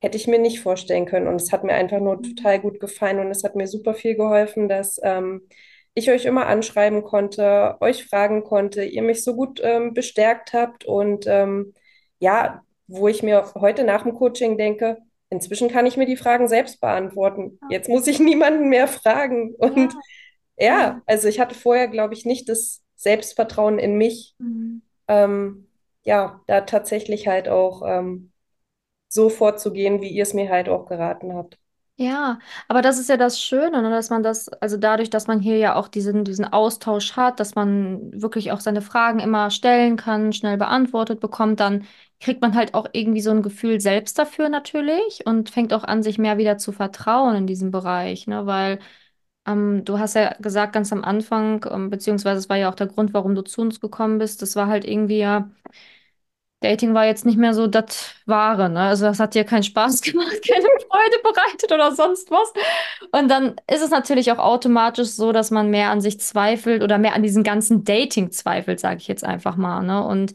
Hätte 0.01 0.17
ich 0.17 0.27
mir 0.27 0.39
nicht 0.39 0.61
vorstellen 0.61 1.05
können. 1.07 1.27
Und 1.29 1.41
es 1.41 1.53
hat 1.53 1.65
mir 1.65 1.75
einfach 1.75 2.01
nur 2.01 2.23
total 2.23 2.59
gut 2.61 2.81
gefallen 2.81 3.19
und 3.21 3.31
es 3.31 3.45
hat 3.45 3.55
mir 3.55 3.67
super 3.67 3.95
viel 3.95 4.15
geholfen, 4.17 4.69
dass 4.69 4.99
ähm, 5.03 5.47
ich 5.95 6.11
euch 6.11 6.25
immer 6.25 6.47
anschreiben 6.47 7.03
konnte, 7.03 7.77
euch 7.81 8.05
fragen 8.07 8.43
konnte, 8.45 8.85
ihr 8.85 9.03
mich 9.03 9.23
so 9.23 9.35
gut 9.37 9.61
ähm, 9.63 9.93
bestärkt 9.93 10.53
habt 10.55 10.85
und 10.87 11.27
ja, 12.21 12.63
wo 12.89 13.09
ich 13.09 13.25
mir 13.25 13.53
heute 13.57 13.85
nach 13.85 14.05
dem 14.05 14.15
Coaching 14.15 14.59
denke, 14.59 14.99
inzwischen 15.31 15.71
kann 15.71 15.87
ich 15.87 15.97
mir 15.99 16.07
die 16.07 16.17
Fragen 16.17 16.49
selbst 16.49 16.81
beantworten. 16.81 17.59
Jetzt 17.71 17.89
muss 17.89 18.07
ich 18.09 18.21
niemanden 18.21 18.69
mehr 18.71 18.89
fragen. 18.89 19.55
Und 19.57 19.95
Ja. 20.59 20.67
ja, 20.67 21.03
also 21.07 21.29
ich 21.29 21.41
hatte 21.41 21.57
vorher, 21.57 21.89
glaube 21.89 22.15
ich, 22.15 22.27
nicht 22.27 22.49
das 22.49 22.83
Selbstvertrauen 22.97 23.79
in 23.81 23.97
mich, 23.99 24.37
Ja. 24.39 24.47
ähm, 25.09 25.69
ja, 26.05 26.43
da 26.47 26.63
tatsächlich 26.63 27.29
halt 27.29 27.49
auch 27.49 27.83
ähm, 27.87 28.33
so 29.09 29.31
vorzugehen, 29.31 30.01
wie 30.03 30.09
ihr 30.11 30.23
es 30.25 30.35
mir 30.35 30.51
halt 30.51 30.69
auch 30.69 30.87
geraten 30.87 31.35
habt. 31.35 31.59
Ja, 31.97 32.39
aber 32.67 32.81
das 32.81 32.99
ist 32.99 33.11
ja 33.11 33.19
das 33.19 33.43
Schöne, 33.43 33.83
ne, 33.83 33.91
dass 33.91 34.09
man 34.09 34.23
das, 34.23 34.49
also 34.49 34.79
dadurch, 34.79 35.11
dass 35.11 35.27
man 35.27 35.39
hier 35.41 35.59
ja 35.59 35.75
auch 35.77 35.87
diesen, 35.87 36.25
diesen 36.25 36.47
Austausch 36.51 37.15
hat, 37.17 37.41
dass 37.41 37.55
man 37.55 38.11
wirklich 38.23 38.53
auch 38.53 38.61
seine 38.61 38.81
Fragen 38.81 39.19
immer 39.21 39.51
stellen 39.51 39.97
kann, 39.99 40.33
schnell 40.33 40.57
beantwortet 40.57 41.21
bekommt, 41.21 41.61
dann 41.61 41.85
kriegt 42.21 42.43
man 42.43 42.55
halt 42.55 42.75
auch 42.75 42.87
irgendwie 42.93 43.21
so 43.21 43.31
ein 43.31 43.43
Gefühl 43.43 43.81
selbst 43.81 44.19
dafür 44.19 44.49
natürlich 44.49 45.23
und 45.27 45.51
fängt 45.51 45.73
auch 45.73 45.85
an, 45.85 46.03
sich 46.03 46.19
mehr 46.19 46.39
wieder 46.39 46.59
zu 46.59 46.73
vertrauen 46.73 47.37
in 47.37 47.47
diesem 47.47 47.71
Bereich, 47.71 48.27
ne, 48.27 48.47
weil 48.47 48.79
ähm, 49.47 49.85
du 49.85 49.99
hast 49.99 50.15
ja 50.15 50.35
gesagt 50.41 50.73
ganz 50.75 50.93
am 50.93 51.05
Anfang, 51.05 51.65
ähm, 51.71 51.91
beziehungsweise 51.91 52.39
es 52.41 52.49
war 52.51 52.57
ja 52.59 52.71
auch 52.71 52.75
der 52.77 52.89
Grund, 52.89 53.15
warum 53.15 53.35
du 53.35 53.43
zu 53.43 53.63
uns 53.63 53.81
gekommen 53.81 54.19
bist, 54.19 54.43
das 54.43 54.57
war 54.57 54.69
halt 54.69 54.85
irgendwie 54.87 55.19
ja 55.19 55.51
Dating 56.63 56.93
war 56.93 57.07
jetzt 57.07 57.25
nicht 57.25 57.39
mehr 57.39 57.55
so 57.55 57.67
das 57.67 58.15
Wahre, 58.27 58.69
ne? 58.69 58.81
Also 58.81 59.07
das 59.07 59.19
hat 59.19 59.35
dir 59.35 59.45
keinen 59.45 59.63
Spaß 59.63 60.03
gemacht, 60.03 60.47
keine 60.47 60.63
Freude 60.91 61.17
bereitet 61.23 61.73
oder 61.73 61.95
sonst 61.95 62.31
was. 62.31 62.53
Und 63.13 63.29
dann 63.31 63.57
ist 63.67 63.81
es 63.83 63.89
natürlich 63.91 64.31
auch 64.31 64.39
automatisch 64.39 65.09
so, 65.09 65.33
dass 65.33 65.51
man 65.51 65.71
mehr 65.71 65.91
an 65.91 66.03
sich 66.03 66.21
zweifelt 66.21 66.83
oder 66.83 66.99
mehr 66.99 67.15
an 67.15 67.23
diesem 67.23 67.45
ganzen 67.45 67.85
Dating 67.85 68.31
zweifelt, 68.31 68.79
sage 68.79 68.99
ich 68.99 69.09
jetzt 69.09 69.25
einfach 69.25 69.57
mal, 69.57 69.83
ne? 69.83 70.05
Und 70.05 70.35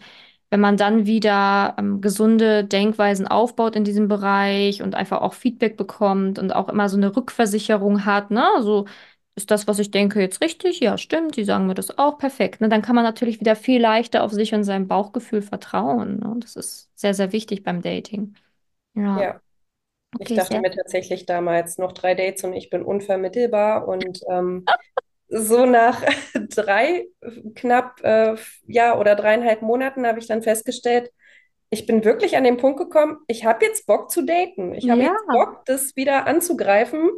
wenn 0.50 0.60
man 0.62 0.78
dann 0.78 1.06
wieder 1.06 1.76
ähm, 1.78 2.02
gesunde 2.02 2.64
Denkweisen 2.64 3.28
aufbaut 3.28 3.76
in 3.76 3.84
diesem 3.84 4.08
Bereich 4.08 4.82
und 4.82 4.96
einfach 4.96 5.22
auch 5.22 5.34
Feedback 5.34 5.78
bekommt 5.78 6.40
und 6.40 6.54
auch 6.56 6.70
immer 6.70 6.90
so 6.90 6.98
eine 6.98 7.16
Rückversicherung 7.16 8.06
hat, 8.06 8.32
ne? 8.32 8.46
So 8.62 8.86
ist 9.36 9.52
das, 9.52 9.68
was 9.68 9.80
ich 9.80 9.92
denke, 9.92 10.22
jetzt 10.22 10.42
richtig? 10.42 10.80
Ja, 10.80 10.98
stimmt. 10.98 11.36
Die 11.36 11.44
sagen 11.44 11.68
mir 11.68 11.74
das 11.76 11.98
auch 11.98 12.18
perfekt. 12.18 12.62
Ne? 12.62 12.70
Dann 12.70 12.82
kann 12.82 12.96
man 12.96 13.04
natürlich 13.04 13.40
wieder 13.42 13.56
viel 13.58 13.82
leichter 13.82 14.24
auf 14.24 14.32
sich 14.32 14.54
und 14.54 14.64
sein 14.64 14.88
Bauchgefühl 14.88 15.42
vertrauen. 15.42 16.20
Ne? 16.20 16.36
Das 16.40 16.56
ist 16.56 16.90
sehr, 16.98 17.14
sehr 17.14 17.32
wichtig 17.34 17.64
beim 17.64 17.82
Dating. 17.82 18.36
Ja, 18.96 19.28
Ja, 19.28 19.42
ich 20.20 20.34
okay, 20.34 20.36
dachte 20.36 20.60
sehr. 20.60 20.62
mir 20.62 20.72
tatsächlich 20.72 21.26
damals 21.28 21.78
noch 21.80 21.94
drei 21.94 22.16
Dates 22.16 22.44
und 22.46 22.54
ich 22.54 22.70
bin 22.72 22.84
unvermittelbar 22.84 23.88
und 23.88 24.22
ähm, 24.30 24.68
so 25.30 25.66
nach 25.66 26.02
drei, 26.50 27.08
knapp, 27.56 28.02
äh, 28.04 28.36
ja, 28.68 28.98
oder 28.98 29.16
dreieinhalb 29.16 29.62
Monaten 29.62 30.06
habe 30.08 30.20
ich 30.20 30.28
dann 30.28 30.44
festgestellt, 30.44 31.12
ich 31.70 31.86
bin 31.88 32.06
wirklich 32.06 32.38
an 32.38 32.44
den 32.44 32.58
Punkt 32.58 32.80
gekommen, 32.80 33.18
ich 33.28 33.46
habe 33.46 33.66
jetzt 33.66 33.86
Bock 33.88 34.12
zu 34.12 34.24
daten. 34.24 34.74
Ich 34.76 34.90
habe 34.90 35.04
Ja. 35.04 35.12
jetzt 35.12 35.30
Bock, 35.32 35.66
das 35.66 35.96
wieder 35.96 36.28
anzugreifen, 36.28 37.10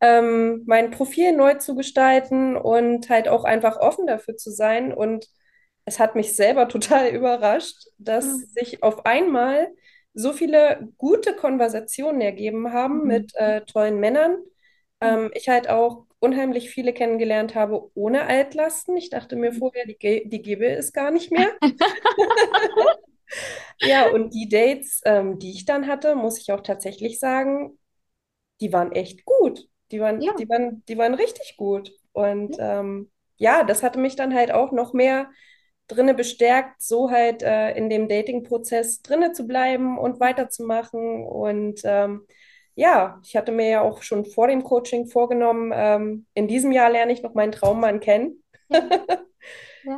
ähm, 0.00 0.62
mein 0.66 0.90
Profil 0.90 1.32
neu 1.36 1.54
zu 1.54 1.74
gestalten 1.74 2.56
und 2.56 3.10
halt 3.10 3.28
auch 3.28 3.44
einfach 3.44 3.78
offen 3.78 4.06
dafür 4.06 4.36
zu 4.36 4.50
sein. 4.50 4.92
Und 4.94 5.26
es 5.84 5.98
hat 5.98 6.14
mich 6.16 6.36
selber 6.36 6.68
total 6.68 7.08
überrascht, 7.10 7.86
dass 7.98 8.52
sich 8.52 8.82
auf 8.82 9.06
einmal 9.06 9.68
so 10.14 10.32
viele 10.32 10.88
gute 10.98 11.34
Konversationen 11.36 12.20
ergeben 12.20 12.72
haben 12.72 13.06
Mhm. 13.06 13.06
mit 13.06 13.34
äh, 13.36 13.62
tollen 13.62 14.00
Männern. 14.00 14.36
Ähm, 15.00 15.30
ich 15.34 15.48
halt 15.48 15.68
auch 15.68 16.06
unheimlich 16.20 16.70
viele 16.70 16.92
kennengelernt 16.92 17.54
habe 17.54 17.90
ohne 17.94 18.24
Altlasten. 18.26 18.96
Ich 18.96 19.10
dachte 19.10 19.36
mir 19.36 19.52
vorher, 19.52 19.86
die, 19.86 19.96
Ge- 19.98 20.28
die 20.28 20.42
gäbe 20.42 20.66
es 20.68 20.92
gar 20.92 21.10
nicht 21.10 21.32
mehr. 21.32 21.50
Ja, 23.80 24.08
und 24.08 24.34
die 24.34 24.48
Dates, 24.48 25.00
ähm, 25.04 25.38
die 25.38 25.50
ich 25.52 25.64
dann 25.64 25.86
hatte, 25.86 26.14
muss 26.14 26.38
ich 26.38 26.52
auch 26.52 26.60
tatsächlich 26.62 27.18
sagen, 27.18 27.78
die 28.60 28.72
waren 28.72 28.92
echt 28.92 29.24
gut. 29.24 29.68
Die 29.92 30.00
waren, 30.00 30.24
Ja. 30.24 30.34
die 30.36 30.48
waren, 30.48 30.84
die 30.88 30.98
waren 30.98 31.14
richtig 31.14 31.56
gut. 31.56 31.92
Und 32.12 32.56
ähm, 32.60 33.10
ja, 33.38 33.64
das 33.64 33.82
hatte 33.82 33.98
mich 33.98 34.16
dann 34.16 34.34
halt 34.34 34.52
auch 34.52 34.72
noch 34.72 34.92
mehr 34.94 35.30
drinne 35.88 36.14
bestärkt, 36.14 36.82
so 36.82 37.10
halt 37.10 37.42
äh, 37.42 37.72
in 37.76 37.90
dem 37.90 38.08
Dating-Prozess 38.08 39.02
drinne 39.02 39.32
zu 39.32 39.46
bleiben 39.46 39.98
und 39.98 40.20
weiterzumachen. 40.20 41.24
Und 41.26 41.82
ähm, 41.84 42.26
ja, 42.74 43.20
ich 43.24 43.36
hatte 43.36 43.52
mir 43.52 43.68
ja 43.68 43.80
auch 43.82 44.02
schon 44.02 44.24
vor 44.24 44.48
dem 44.48 44.64
Coaching 44.64 45.06
vorgenommen, 45.06 45.72
ähm, 45.74 46.26
in 46.34 46.48
diesem 46.48 46.72
Jahr 46.72 46.90
lerne 46.90 47.12
ich 47.12 47.22
noch 47.22 47.34
meinen 47.34 47.52
Traummann 47.52 48.00
kennen. 48.00 48.42
Ja. 48.70 48.78
Ja. 48.80 49.00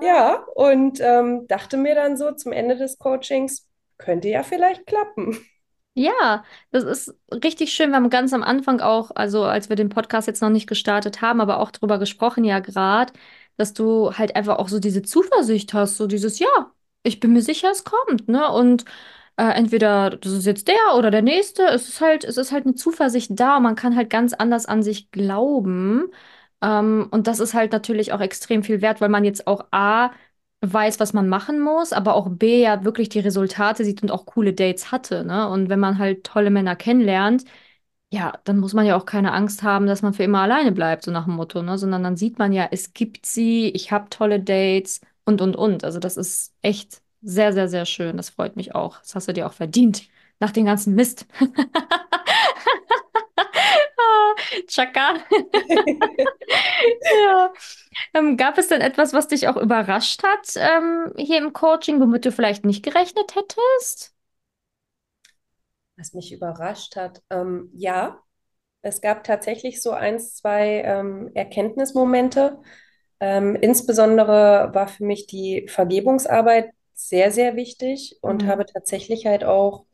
Ja, 0.01 0.45
und 0.55 1.01
ähm, 1.01 1.47
dachte 1.49 1.77
mir 1.77 1.95
dann 1.95 2.17
so 2.17 2.33
zum 2.33 2.53
Ende 2.53 2.77
des 2.77 2.99
Coachings, 2.99 3.69
könnte 3.99 4.29
ja 4.29 4.43
vielleicht 4.43 4.87
klappen. 4.87 5.39
Ja, 5.95 6.45
das 6.71 6.85
ist 6.85 7.15
richtig 7.45 7.73
schön. 7.75 7.91
Wir 7.91 7.97
haben 7.97 8.09
ganz 8.09 8.33
am 8.33 8.43
Anfang 8.43 8.81
auch, 8.81 9.11
also 9.15 9.45
als 9.45 9.69
wir 9.69 9.77
den 9.77 9.91
Podcast 9.91 10.27
jetzt 10.27 10.41
noch 10.41 10.49
nicht 10.49 10.67
gestartet 10.67 11.21
haben, 11.21 11.41
aber 11.43 11.61
auch 11.61 11.71
drüber 11.71 11.99
gesprochen, 11.99 12.45
ja, 12.45 12.61
gerade, 12.61 13.13
dass 13.59 13.75
du 13.75 14.11
halt 14.17 14.35
einfach 14.35 14.59
auch 14.59 14.69
so 14.69 14.79
diese 14.79 15.03
Zuversicht 15.03 15.75
hast, 15.75 15.99
so 15.99 16.07
dieses, 16.07 16.39
ja, 16.39 16.49
ich 17.03 17.21
bin 17.21 17.35
mir 17.35 17.43
sicher, 17.43 17.71
es 17.71 17.85
kommt, 17.85 18.27
ne? 18.29 18.51
Und 18.51 18.87
äh, 19.37 19.45
entweder 19.55 20.11
das 20.11 20.33
ist 20.33 20.47
jetzt 20.47 20.69
der 20.69 20.77
oder 20.97 21.11
der 21.11 21.23
nächste, 21.23 21.65
es 21.65 21.89
ist 21.89 22.01
halt, 22.01 22.25
es 22.25 22.37
ist 22.37 22.53
halt 22.53 22.67
eine 22.67 22.75
Zuversicht 22.75 23.31
da 23.35 23.61
man 23.61 23.77
kann 23.77 23.97
halt 23.97 24.11
ganz 24.11 24.33
anders 24.35 24.67
an 24.67 24.83
sich 24.83 25.11
glauben. 25.11 26.11
Ähm, 26.63 27.09
und 27.11 27.27
das 27.27 27.41
ist 27.41 27.55
halt 27.55 27.73
natürlich 27.73 28.13
auch 28.13 28.21
extrem 28.21 28.63
viel 28.63 28.83
wert, 28.83 29.01
weil 29.01 29.09
man 29.09 29.25
jetzt 29.25 29.47
auch 29.47 29.67
A, 29.73 30.13
weiß, 30.65 31.01
was 31.01 31.13
man 31.13 31.29
machen 31.29 31.61
muss, 31.61 31.93
aber 31.93 32.15
auch 32.15 32.29
B, 32.31 32.63
ja 32.63 32.85
wirklich 32.85 33.09
die 33.09 33.19
Resultate 33.21 33.85
sieht 33.85 34.03
und 34.03 34.13
auch 34.13 34.27
coole 34.27 34.53
Dates 34.55 34.93
hatte, 34.93 35.25
ne? 35.25 35.49
Und 35.49 35.69
wenn 35.69 35.81
man 35.81 35.99
halt 35.99 36.23
tolle 36.25 36.51
Männer 36.51 36.77
kennenlernt, 36.77 37.45
ja, 38.11 38.33
dann 38.45 38.59
muss 38.59 38.75
man 38.75 38.87
ja 38.87 38.97
auch 38.97 39.07
keine 39.07 39.33
Angst 39.33 39.63
haben, 39.63 39.87
dass 39.87 40.03
man 40.03 40.13
für 40.15 40.23
immer 40.25 40.41
alleine 40.43 40.73
bleibt, 40.73 41.03
so 41.05 41.11
nach 41.11 41.25
dem 41.25 41.35
Motto, 41.35 41.63
ne? 41.63 41.79
Sondern 41.79 42.03
dann 42.03 42.17
sieht 42.17 42.39
man 42.39 42.53
ja, 42.53 42.69
es 42.71 42.93
gibt 42.93 43.27
sie, 43.27 43.71
ich 43.71 43.91
habe 43.93 44.11
tolle 44.11 44.41
Dates 44.41 45.01
und, 45.25 45.41
und, 45.41 45.57
und. 45.57 45.85
Also 45.85 45.99
das 45.99 46.17
ist 46.17 46.55
echt 46.63 47.02
sehr, 47.23 47.53
sehr, 47.53 47.69
sehr 47.69 47.87
schön. 47.87 48.17
Das 48.17 48.31
freut 48.31 48.57
mich 48.57 48.75
auch. 48.75 48.99
Das 49.01 49.15
hast 49.15 49.29
du 49.29 49.33
dir 49.33 49.47
auch 49.47 49.53
verdient. 49.53 50.03
Nach 50.41 50.51
dem 50.51 50.65
ganzen 50.67 50.95
Mist. 50.95 51.27
Chaka. 54.69 55.23
Ja. 57.25 57.53
Ähm, 58.15 58.37
gab 58.37 58.59
es 58.59 58.69
denn 58.69 58.81
etwas, 58.81 59.13
was 59.13 59.29
dich 59.29 59.49
auch 59.49 59.57
überrascht 59.57 60.23
hat, 60.23 60.55
ähm, 60.57 61.13
hier 61.17 61.39
im 61.39 61.53
Coaching, 61.53 62.01
womit 62.01 62.25
du 62.25 62.33
vielleicht 62.33 62.65
nicht 62.65 62.85
gerechnet 62.85 63.35
hättest? 63.35 64.15
Was 65.97 66.15
mich 66.15 66.33
überrascht 66.33 66.97
hat, 66.97 67.23
ähm, 67.31 67.71
ja, 67.75 68.19
es 68.83 69.01
gab 69.01 69.25
tatsächlich 69.25 69.83
so 69.83 69.93
eins, 69.93 70.37
zwei 70.37 70.83
ähm, 70.85 71.31
Erkenntnismomente. 71.35 72.59
Ähm, 73.21 73.55
insbesondere 73.57 74.71
war 74.75 74.89
für 74.89 75.05
mich 75.05 75.27
die 75.27 75.69
Vergebungsarbeit 75.69 76.71
sehr, 77.09 77.33
sehr 77.33 77.57
wichtig 77.57 78.19
und 78.23 78.45
Mhm. 78.45 78.47
habe 78.47 78.67
tatsächlich 78.67 79.27
halt 79.27 79.45
auch 79.45 79.85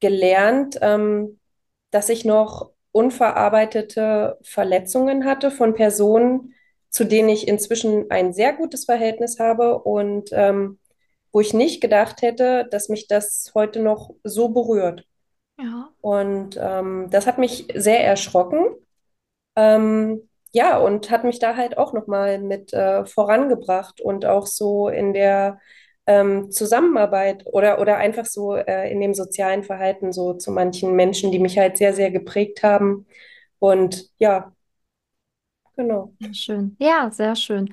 gelernt, 0.00 0.78
ähm, 0.82 1.38
dass 1.90 2.08
ich 2.08 2.24
noch 2.24 2.70
unverarbeitete 2.92 4.38
Verletzungen 4.42 5.24
hatte 5.24 5.50
von 5.50 5.74
Personen, 5.74 6.54
zu 6.90 7.04
denen 7.04 7.28
ich 7.28 7.46
inzwischen 7.48 8.10
ein 8.10 8.32
sehr 8.32 8.52
gutes 8.54 8.84
Verhältnis 8.84 9.38
habe 9.38 9.78
und 9.82 10.30
ähm, 10.32 10.78
wo 11.32 11.40
ich 11.40 11.54
nicht 11.54 11.80
gedacht 11.80 12.22
hätte, 12.22 12.66
dass 12.70 12.88
mich 12.88 13.06
das 13.08 13.52
heute 13.54 13.80
noch 13.80 14.10
so 14.24 14.48
berührt. 14.48 15.06
Ja. 15.58 15.92
Und 16.00 16.58
ähm, 16.60 17.08
das 17.10 17.26
hat 17.26 17.38
mich 17.38 17.68
sehr 17.74 18.04
erschrocken. 18.04 18.64
Ähm, 19.56 20.28
ja, 20.52 20.78
und 20.78 21.10
hat 21.10 21.24
mich 21.24 21.38
da 21.38 21.56
halt 21.56 21.78
auch 21.78 21.92
nochmal 21.92 22.38
mit 22.40 22.72
äh, 22.72 23.04
vorangebracht 23.06 24.00
und 24.00 24.24
auch 24.26 24.46
so 24.46 24.88
in 24.88 25.12
der 25.14 25.60
ähm, 26.10 26.50
Zusammenarbeit 26.50 27.44
oder, 27.46 27.80
oder 27.80 27.98
einfach 27.98 28.26
so 28.26 28.54
äh, 28.56 28.90
in 28.92 29.00
dem 29.00 29.14
sozialen 29.14 29.62
Verhalten 29.64 30.12
so 30.12 30.34
zu 30.34 30.50
manchen 30.52 30.96
Menschen, 30.96 31.32
die 31.32 31.38
mich 31.38 31.58
halt 31.58 31.78
sehr, 31.78 31.94
sehr 31.94 32.10
geprägt 32.10 32.62
haben. 32.64 33.06
Und 33.60 34.10
ja, 34.18 34.52
genau. 35.76 36.14
Schön. 36.32 36.76
Ja, 36.78 37.10
sehr 37.10 37.34
schön. 37.34 37.72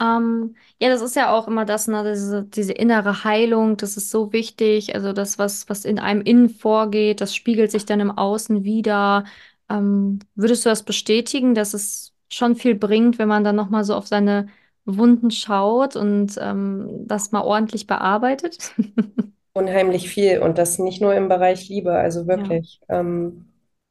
Ähm, 0.00 0.56
ja, 0.80 0.90
das 0.90 1.02
ist 1.02 1.16
ja 1.16 1.32
auch 1.32 1.48
immer 1.48 1.64
das, 1.64 1.88
ne, 1.88 2.04
diese, 2.12 2.44
diese 2.44 2.72
innere 2.74 3.24
Heilung, 3.24 3.76
das 3.78 3.96
ist 3.96 4.10
so 4.10 4.32
wichtig. 4.34 4.94
Also 4.94 5.12
das, 5.14 5.38
was, 5.38 5.68
was 5.70 5.84
in 5.86 5.98
einem 6.00 6.22
innen 6.22 6.50
vorgeht, 6.50 7.20
das 7.22 7.34
spiegelt 7.36 7.70
sich 7.72 7.86
dann 7.86 8.00
im 8.00 8.10
Außen 8.12 8.64
wieder. 8.64 9.24
Ähm, 9.70 10.20
würdest 10.36 10.66
du 10.66 10.70
das 10.70 10.84
bestätigen, 10.84 11.54
dass 11.54 11.74
es 11.74 12.14
schon 12.30 12.56
viel 12.56 12.74
bringt, 12.76 13.18
wenn 13.18 13.28
man 13.28 13.44
dann 13.44 13.56
nochmal 13.56 13.84
so 13.84 13.94
auf 13.96 14.06
seine 14.08 14.48
Wunden 14.84 15.30
schaut 15.30 15.96
und 15.96 16.36
ähm, 16.40 17.04
das 17.06 17.32
mal 17.32 17.42
ordentlich 17.42 17.86
bearbeitet? 17.86 18.74
Unheimlich 19.54 20.10
viel 20.10 20.40
und 20.40 20.58
das 20.58 20.78
nicht 20.78 21.00
nur 21.00 21.14
im 21.14 21.28
Bereich 21.30 21.66
Liebe, 21.68 21.92
also 21.94 22.26
Ja, 22.34 22.42
wirklich 22.42 22.80
ähm, 22.90 23.46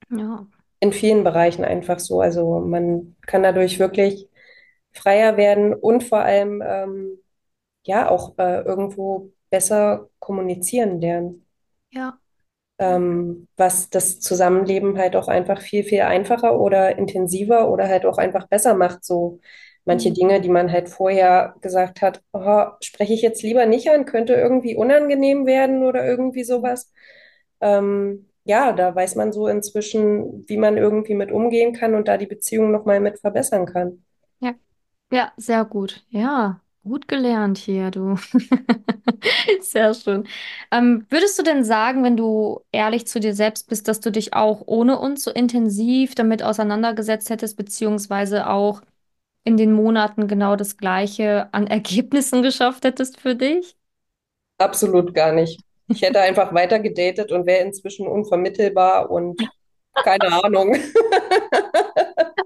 ja, 0.10 0.46
in 0.80 0.94
vielen 0.94 1.24
Bereichen 1.24 1.64
einfach 1.64 2.00
so. 2.00 2.22
Also 2.22 2.60
man 2.60 3.16
kann 3.28 3.44
dadurch 3.44 3.80
wirklich 3.80 4.28
freier 4.94 5.38
werden 5.38 5.74
und 5.74 6.04
vor 6.04 6.20
allem 6.22 6.64
ähm, 6.66 7.20
ja 7.86 8.10
auch 8.10 8.38
äh, 8.40 8.62
irgendwo 8.64 9.32
besser 9.52 10.10
kommunizieren 10.20 11.02
lernen, 11.02 11.46
ja. 11.92 12.20
ähm, 12.80 13.48
was 13.58 13.90
das 13.90 14.20
Zusammenleben 14.20 14.98
halt 14.98 15.16
auch 15.16 15.28
einfach 15.28 15.62
viel, 15.62 15.84
viel 15.84 16.02
einfacher 16.02 16.60
oder 16.60 16.98
intensiver 16.98 17.70
oder 17.70 17.88
halt 17.88 18.06
auch 18.06 18.18
einfach 18.18 18.48
besser 18.48 18.74
macht. 18.76 19.04
So 19.06 19.40
manche 19.86 20.12
Mhm. 20.12 20.14
Dinge, 20.14 20.42
die 20.42 20.50
man 20.50 20.72
halt 20.72 20.90
vorher 20.90 21.56
gesagt 21.62 22.02
hat, 22.02 22.22
oh, 22.34 22.66
spreche 22.82 23.14
ich 23.14 23.22
jetzt 23.22 23.44
lieber 23.44 23.66
nicht 23.66 23.90
an, 23.90 24.06
könnte 24.06 24.34
irgendwie 24.34 24.76
unangenehm 24.76 25.46
werden 25.46 25.84
oder 25.86 26.06
irgendwie 26.06 26.44
sowas. 26.44 26.92
Ähm, 27.62 28.28
ja, 28.44 28.74
da 28.74 28.96
weiß 28.96 29.16
man 29.16 29.32
so 29.32 29.48
inzwischen, 29.48 30.46
wie 30.48 30.58
man 30.58 30.78
irgendwie 30.78 31.16
mit 31.16 31.32
umgehen 31.32 31.74
kann 31.74 31.96
und 31.96 32.08
da 32.08 32.18
die 32.18 32.26
Beziehung 32.28 32.72
nochmal 32.72 33.00
mit 33.00 33.20
verbessern 33.20 33.66
kann. 33.66 34.04
Ja. 34.40 34.56
Ja, 35.12 35.34
sehr 35.38 35.66
gut. 35.66 36.06
Ja, 36.10 36.62
gut 36.84 37.08
gelernt 37.08 37.58
hier, 37.60 37.92
du. 37.92 38.18
Sehr 39.62 39.94
schön. 39.94 40.28
Ähm, 40.72 41.06
würdest 41.10 41.38
du 41.40 41.44
denn 41.44 41.64
sagen, 41.64 42.04
wenn 42.04 42.18
du 42.18 42.62
ehrlich 42.72 43.08
zu 43.08 43.20
dir 43.20 43.34
selbst 43.36 43.70
bist, 43.70 43.88
dass 43.88 44.00
du 44.00 44.12
dich 44.12 44.34
auch 44.34 44.64
ohne 44.66 45.00
uns 45.00 45.24
so 45.24 45.32
intensiv 45.32 46.16
damit 46.16 46.44
auseinandergesetzt 46.44 47.30
hättest, 47.30 47.58
beziehungsweise 47.58 48.50
auch 48.50 48.82
in 49.44 49.58
den 49.58 49.74
Monaten 49.74 50.28
genau 50.28 50.56
das 50.56 50.78
Gleiche 50.78 51.50
an 51.54 51.68
Ergebnissen 51.68 52.42
geschafft 52.44 52.86
hättest 52.86 53.20
für 53.20 53.36
dich? 53.36 53.76
Absolut 54.58 55.14
gar 55.14 55.32
nicht. 55.34 55.62
Ich 55.88 56.02
hätte 56.04 56.22
einfach 56.22 56.54
weiter 56.54 56.80
gedatet 56.80 57.32
und 57.32 57.46
wäre 57.46 57.66
inzwischen 57.66 58.08
unvermittelbar 58.08 59.10
und 59.10 59.50
keine 60.04 60.32
Ahnung. 60.44 60.76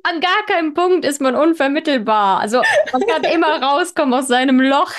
An 0.03 0.21
gar 0.21 0.45
keinem 0.47 0.73
Punkt 0.75 1.03
ist 1.03 1.19
man 1.21 1.35
unvermittelbar. 1.35 2.39
Also 2.39 2.65
man 2.91 3.05
kann 3.05 3.23
immer 3.23 3.61
rauskommen 3.61 4.13
aus 4.13 4.27
seinem 4.27 4.61
Loch. 4.61 4.91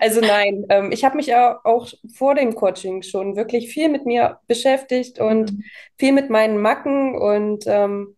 Also 0.00 0.20
nein, 0.20 0.64
ähm, 0.68 0.92
ich 0.92 1.04
habe 1.04 1.16
mich 1.16 1.26
ja 1.26 1.60
auch 1.64 1.88
vor 2.14 2.34
dem 2.34 2.54
Coaching 2.54 3.02
schon 3.02 3.36
wirklich 3.36 3.68
viel 3.72 3.88
mit 3.88 4.06
mir 4.06 4.40
beschäftigt 4.46 5.18
und 5.18 5.52
Mhm. 5.52 5.64
viel 5.98 6.12
mit 6.12 6.30
meinen 6.30 6.60
Macken 6.60 7.16
und 7.16 7.64
ähm, 7.66 8.16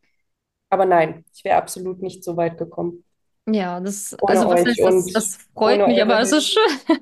aber 0.71 0.85
nein, 0.85 1.25
ich 1.35 1.45
wäre 1.45 1.57
absolut 1.57 2.03
nicht 2.03 2.25
so 2.25 2.37
weit 2.37 2.59
gekommen. 2.59 3.05
Ja, 3.49 3.79
das, 3.81 4.17
Ohne 4.21 4.33
also 4.33 4.51
was 4.51 4.65
heißt 4.65 4.81
das? 4.81 5.07
Das 5.13 5.39
freut 5.55 5.87
mich, 5.87 6.03
aber 6.03 6.21
es 6.21 6.33
ist 6.33 6.49
schön. 6.49 6.63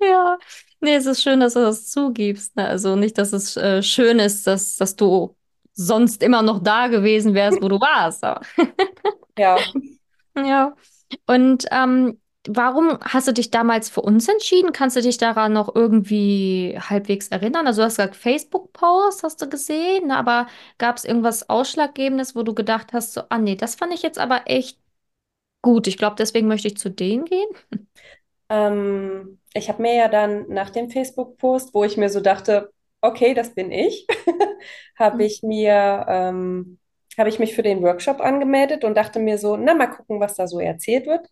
Ja, 0.00 0.38
nee, 0.80 0.94
es 0.94 1.06
ist 1.06 1.22
schön, 1.22 1.40
dass 1.40 1.54
du 1.54 1.60
das 1.60 1.88
zugibst. 1.88 2.56
Ne? 2.56 2.66
Also 2.68 2.96
nicht, 2.96 3.16
dass 3.18 3.32
es 3.32 3.56
äh, 3.56 3.82
schön 3.82 4.18
ist, 4.18 4.46
dass, 4.46 4.76
dass 4.76 4.94
du 4.96 5.36
sonst 5.72 6.22
immer 6.22 6.42
noch 6.42 6.62
da 6.62 6.88
gewesen 6.88 7.34
wärst, 7.34 7.62
wo 7.62 7.68
du 7.68 7.80
warst. 7.80 8.24
Ja, 9.38 9.58
ja. 10.34 10.74
Und 11.26 11.66
ähm, 11.70 12.18
warum 12.48 12.98
hast 13.02 13.28
du 13.28 13.32
dich 13.32 13.50
damals 13.50 13.90
für 13.90 14.00
uns 14.02 14.28
entschieden? 14.28 14.72
Kannst 14.72 14.96
du 14.96 15.02
dich 15.02 15.18
daran 15.18 15.52
noch 15.52 15.74
irgendwie 15.74 16.78
halbwegs 16.80 17.28
erinnern? 17.28 17.66
Also 17.66 17.82
du 17.82 17.86
hast 17.86 17.96
gesagt, 17.96 18.16
Facebook-Post 18.16 19.22
hast 19.22 19.42
du 19.42 19.48
gesehen, 19.48 20.08
ne? 20.08 20.16
aber 20.16 20.46
gab 20.78 20.96
es 20.96 21.04
irgendwas 21.04 21.48
Ausschlaggebendes, 21.48 22.34
wo 22.36 22.42
du 22.42 22.54
gedacht 22.54 22.92
hast, 22.92 23.12
so, 23.14 23.22
ah 23.30 23.38
nee, 23.38 23.56
das 23.56 23.74
fand 23.76 23.92
ich 23.94 24.02
jetzt 24.02 24.18
aber 24.18 24.42
echt 24.46 24.78
gut. 25.62 25.86
Ich 25.88 25.98
glaube, 25.98 26.16
deswegen 26.18 26.48
möchte 26.48 26.68
ich 26.68 26.78
zu 26.78 26.90
denen 26.90 27.24
gehen. 27.26 27.48
ähm, 28.48 29.38
ich 29.54 29.68
habe 29.68 29.82
mir 29.82 29.94
ja 29.94 30.08
dann 30.08 30.48
nach 30.48 30.70
dem 30.70 30.90
Facebook-Post, 30.90 31.74
wo 31.74 31.84
ich 31.84 31.96
mir 31.96 32.08
so 32.10 32.20
dachte, 32.20 32.70
okay, 33.00 33.34
das 33.34 33.54
bin 33.54 33.70
ich, 33.72 34.06
habe 34.98 35.24
Mhm. 35.24 35.26
ich 35.26 35.42
mir, 35.42 36.06
ähm, 36.08 36.78
habe 37.18 37.28
ich 37.28 37.38
mich 37.38 37.54
für 37.54 37.62
den 37.62 37.82
Workshop 37.82 38.20
angemeldet 38.20 38.84
und 38.84 38.96
dachte 38.96 39.18
mir 39.20 39.38
so, 39.38 39.56
na, 39.56 39.74
mal 39.74 39.86
gucken, 39.88 40.20
was 40.20 40.34
da 40.36 40.46
so 40.46 40.60
erzählt 40.60 41.06
wird. 41.06 41.26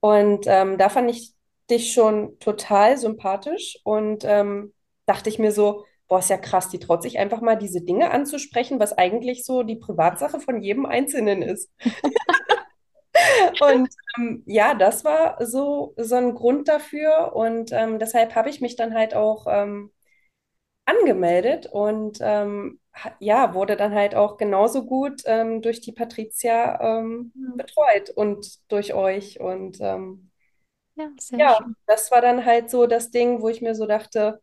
Und 0.00 0.46
ähm, 0.46 0.78
da 0.78 0.88
fand 0.88 1.10
ich 1.10 1.32
dich 1.70 1.92
schon 1.92 2.38
total 2.38 2.96
sympathisch 2.96 3.78
und 3.84 4.24
ähm, 4.24 4.72
dachte 5.06 5.28
ich 5.30 5.38
mir 5.38 5.52
so, 5.52 5.84
boah, 6.08 6.20
ist 6.20 6.30
ja 6.30 6.36
krass, 6.38 6.68
die 6.68 6.78
traut 6.78 7.02
sich 7.02 7.18
einfach 7.18 7.40
mal 7.40 7.56
diese 7.56 7.80
Dinge 7.82 8.10
anzusprechen, 8.12 8.78
was 8.78 8.92
eigentlich 8.96 9.44
so 9.44 9.62
die 9.64 9.76
Privatsache 9.76 10.38
von 10.40 10.62
jedem 10.62 10.86
Einzelnen 10.86 11.42
ist. 11.42 11.70
Und 13.60 13.88
ähm, 14.18 14.42
ja, 14.46 14.74
das 14.74 15.04
war 15.04 15.44
so, 15.44 15.94
so 15.96 16.14
ein 16.16 16.34
Grund 16.34 16.68
dafür 16.68 17.34
und 17.34 17.72
ähm, 17.72 17.98
deshalb 17.98 18.34
habe 18.34 18.50
ich 18.50 18.60
mich 18.60 18.76
dann 18.76 18.94
halt 18.94 19.14
auch 19.14 19.46
ähm, 19.48 19.90
angemeldet 20.86 21.66
und 21.66 22.18
ähm, 22.20 22.80
ja, 23.20 23.54
wurde 23.54 23.76
dann 23.76 23.94
halt 23.94 24.14
auch 24.14 24.36
genauso 24.36 24.84
gut 24.86 25.22
ähm, 25.26 25.62
durch 25.62 25.80
die 25.80 25.92
Patricia 25.92 26.80
ähm, 27.00 27.34
betreut 27.56 28.10
und 28.10 28.46
durch 28.70 28.94
euch. 28.94 29.40
Und 29.40 29.78
ähm, 29.80 30.30
Ja, 30.94 31.10
sehr 31.18 31.40
ja, 31.40 31.70
das 31.86 32.10
war 32.10 32.20
dann 32.20 32.44
halt 32.44 32.70
so 32.70 32.86
das 32.86 33.10
Ding, 33.10 33.40
wo 33.42 33.48
ich 33.48 33.60
mir 33.62 33.74
so 33.74 33.86
dachte, 33.86 34.40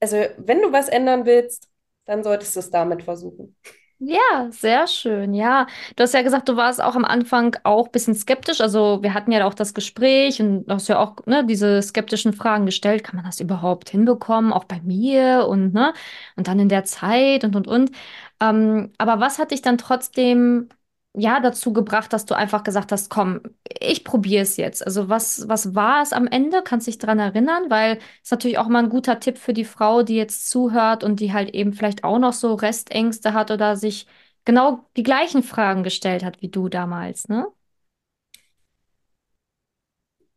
also 0.00 0.16
wenn 0.38 0.62
du 0.62 0.72
was 0.72 0.88
ändern 0.88 1.26
willst, 1.26 1.68
dann 2.06 2.22
solltest 2.24 2.54
du 2.56 2.60
es 2.60 2.70
damit 2.70 3.02
versuchen. 3.02 3.56
Ja, 3.98 4.48
sehr 4.50 4.86
schön. 4.88 5.32
Ja, 5.32 5.66
du 5.96 6.02
hast 6.02 6.12
ja 6.12 6.20
gesagt, 6.20 6.50
du 6.50 6.56
warst 6.56 6.82
auch 6.82 6.96
am 6.96 7.06
Anfang 7.06 7.56
auch 7.64 7.86
ein 7.86 7.92
bisschen 7.92 8.14
skeptisch. 8.14 8.60
Also 8.60 9.02
wir 9.02 9.14
hatten 9.14 9.32
ja 9.32 9.46
auch 9.46 9.54
das 9.54 9.72
Gespräch 9.72 10.38
und 10.42 10.66
du 10.66 10.74
hast 10.74 10.88
ja 10.88 10.98
auch 10.98 11.16
ne, 11.24 11.46
diese 11.46 11.80
skeptischen 11.80 12.34
Fragen 12.34 12.66
gestellt. 12.66 13.04
Kann 13.04 13.16
man 13.16 13.24
das 13.24 13.40
überhaupt 13.40 13.88
hinbekommen? 13.88 14.52
Auch 14.52 14.64
bei 14.64 14.80
mir 14.82 15.46
und 15.48 15.72
ne 15.72 15.94
und 16.36 16.46
dann 16.46 16.58
in 16.58 16.68
der 16.68 16.84
Zeit 16.84 17.42
und 17.44 17.56
und 17.56 17.66
und. 17.66 17.90
Ähm, 18.38 18.92
aber 18.98 19.18
was 19.18 19.38
hat 19.38 19.50
dich 19.50 19.62
dann 19.62 19.78
trotzdem 19.78 20.68
ja 21.16 21.40
dazu 21.40 21.72
gebracht, 21.72 22.12
dass 22.12 22.26
du 22.26 22.34
einfach 22.36 22.64
gesagt 22.64 22.92
hast, 22.92 23.10
komm, 23.10 23.40
ich 23.80 24.04
probiere 24.04 24.42
es 24.42 24.56
jetzt. 24.56 24.84
Also 24.84 25.08
was 25.08 25.48
was 25.48 25.74
war 25.74 26.02
es 26.02 26.12
am 26.12 26.26
Ende? 26.26 26.62
Kannst 26.62 26.86
du 26.86 26.90
dich 26.90 26.98
daran 26.98 27.18
erinnern? 27.18 27.70
Weil 27.70 27.98
ist 28.22 28.30
natürlich 28.32 28.58
auch 28.58 28.68
mal 28.68 28.84
ein 28.84 28.90
guter 28.90 29.20
Tipp 29.20 29.38
für 29.38 29.52
die 29.54 29.64
Frau, 29.64 30.02
die 30.02 30.16
jetzt 30.16 30.48
zuhört 30.50 31.04
und 31.04 31.20
die 31.20 31.32
halt 31.32 31.50
eben 31.54 31.72
vielleicht 31.72 32.04
auch 32.04 32.18
noch 32.18 32.32
so 32.32 32.54
Restängste 32.54 33.34
hat 33.34 33.50
oder 33.50 33.76
sich 33.76 34.06
genau 34.44 34.84
die 34.96 35.02
gleichen 35.02 35.42
Fragen 35.42 35.82
gestellt 35.82 36.24
hat 36.24 36.42
wie 36.42 36.48
du 36.48 36.68
damals, 36.68 37.28
ne? 37.28 37.46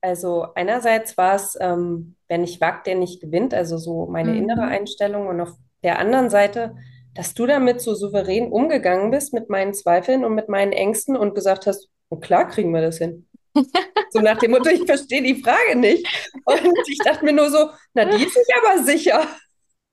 Also 0.01 0.47
einerseits 0.55 1.17
war 1.17 1.35
es, 1.35 1.57
ähm, 1.59 2.15
wer 2.27 2.37
nicht 2.37 2.61
wagt, 2.61 2.87
der 2.87 2.95
nicht 2.95 3.21
gewinnt, 3.21 3.53
also 3.53 3.77
so 3.77 4.05
meine 4.07 4.37
innere 4.37 4.63
Mhm. 4.63 4.67
Einstellung. 4.67 5.27
Und 5.27 5.41
auf 5.41 5.51
der 5.83 5.99
anderen 5.99 6.29
Seite, 6.29 6.75
dass 7.19 7.33
du 7.33 7.45
damit 7.45 7.81
so 7.81 7.95
souverän 7.95 8.49
umgegangen 8.49 9.11
bist 9.11 9.33
mit 9.33 9.49
meinen 9.49 9.73
Zweifeln 9.73 10.23
und 10.23 10.35
mit 10.35 10.47
meinen 10.47 10.71
Ängsten 10.71 11.17
und 11.17 11.35
gesagt 11.35 11.67
hast, 11.67 11.89
oh, 12.07 12.15
klar 12.15 12.47
kriegen 12.47 12.73
wir 12.73 12.81
das 12.81 12.97
hin. 12.97 13.27
So 14.11 14.21
nach 14.21 14.39
dem 14.39 14.51
Motto, 14.51 14.69
ich 14.69 14.85
verstehe 14.85 15.21
die 15.21 15.39
Frage 15.39 15.75
nicht. 15.75 16.07
Und 16.45 16.87
ich 16.87 16.97
dachte 16.99 17.23
mir 17.23 17.33
nur 17.33 17.51
so, 17.51 17.69
na, 17.93 18.05
die 18.05 18.23
ist 18.23 18.33
sich 18.33 18.47
aber 18.55 18.83
sicher. 18.83 19.27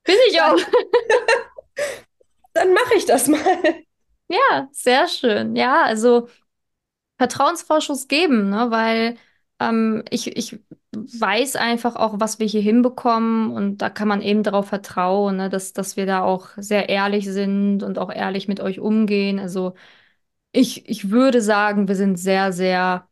Bin 0.03 0.15
ich 0.29 0.41
auch. 0.41 0.57
Dann 2.53 2.73
mache 2.73 2.95
ich 2.95 3.05
das 3.05 3.27
mal. 3.27 3.39
Ja, 4.29 4.69
sehr 4.71 5.07
schön. 5.07 5.55
Ja, 5.55 5.83
also 5.83 6.29
Vertrauensvorschuss 7.19 8.07
geben, 8.07 8.49
ne? 8.49 8.71
Weil 8.71 9.17
ähm, 9.59 10.03
ich, 10.09 10.35
ich 10.37 10.59
weiß 10.93 11.55
einfach 11.57 11.95
auch, 11.95 12.19
was 12.19 12.39
wir 12.39 12.47
hier 12.47 12.61
hinbekommen 12.61 13.51
und 13.51 13.79
da 13.79 13.89
kann 13.89 14.07
man 14.07 14.21
eben 14.21 14.43
darauf 14.43 14.67
vertrauen, 14.69 15.37
ne? 15.37 15.49
Dass, 15.49 15.73
dass 15.73 15.97
wir 15.97 16.05
da 16.05 16.23
auch 16.23 16.49
sehr 16.57 16.89
ehrlich 16.89 17.25
sind 17.27 17.83
und 17.83 17.99
auch 17.99 18.11
ehrlich 18.11 18.47
mit 18.47 18.59
euch 18.59 18.79
umgehen. 18.79 19.39
Also 19.39 19.73
ich, 20.53 20.89
ich 20.89 21.11
würde 21.11 21.41
sagen, 21.41 21.87
wir 21.89 21.95
sind 21.95 22.17
sehr, 22.17 22.53
sehr 22.53 23.07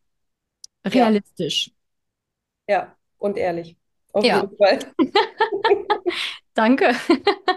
Ja, 0.91 1.11
realistisch. 1.11 1.71
ja, 2.67 2.95
und 3.17 3.37
ehrlich. 3.37 3.77
Auf 4.13 4.29
Ja, 4.29 4.31
jeden 4.31 4.55
Fall. 4.57 4.79
danke. 6.55 6.93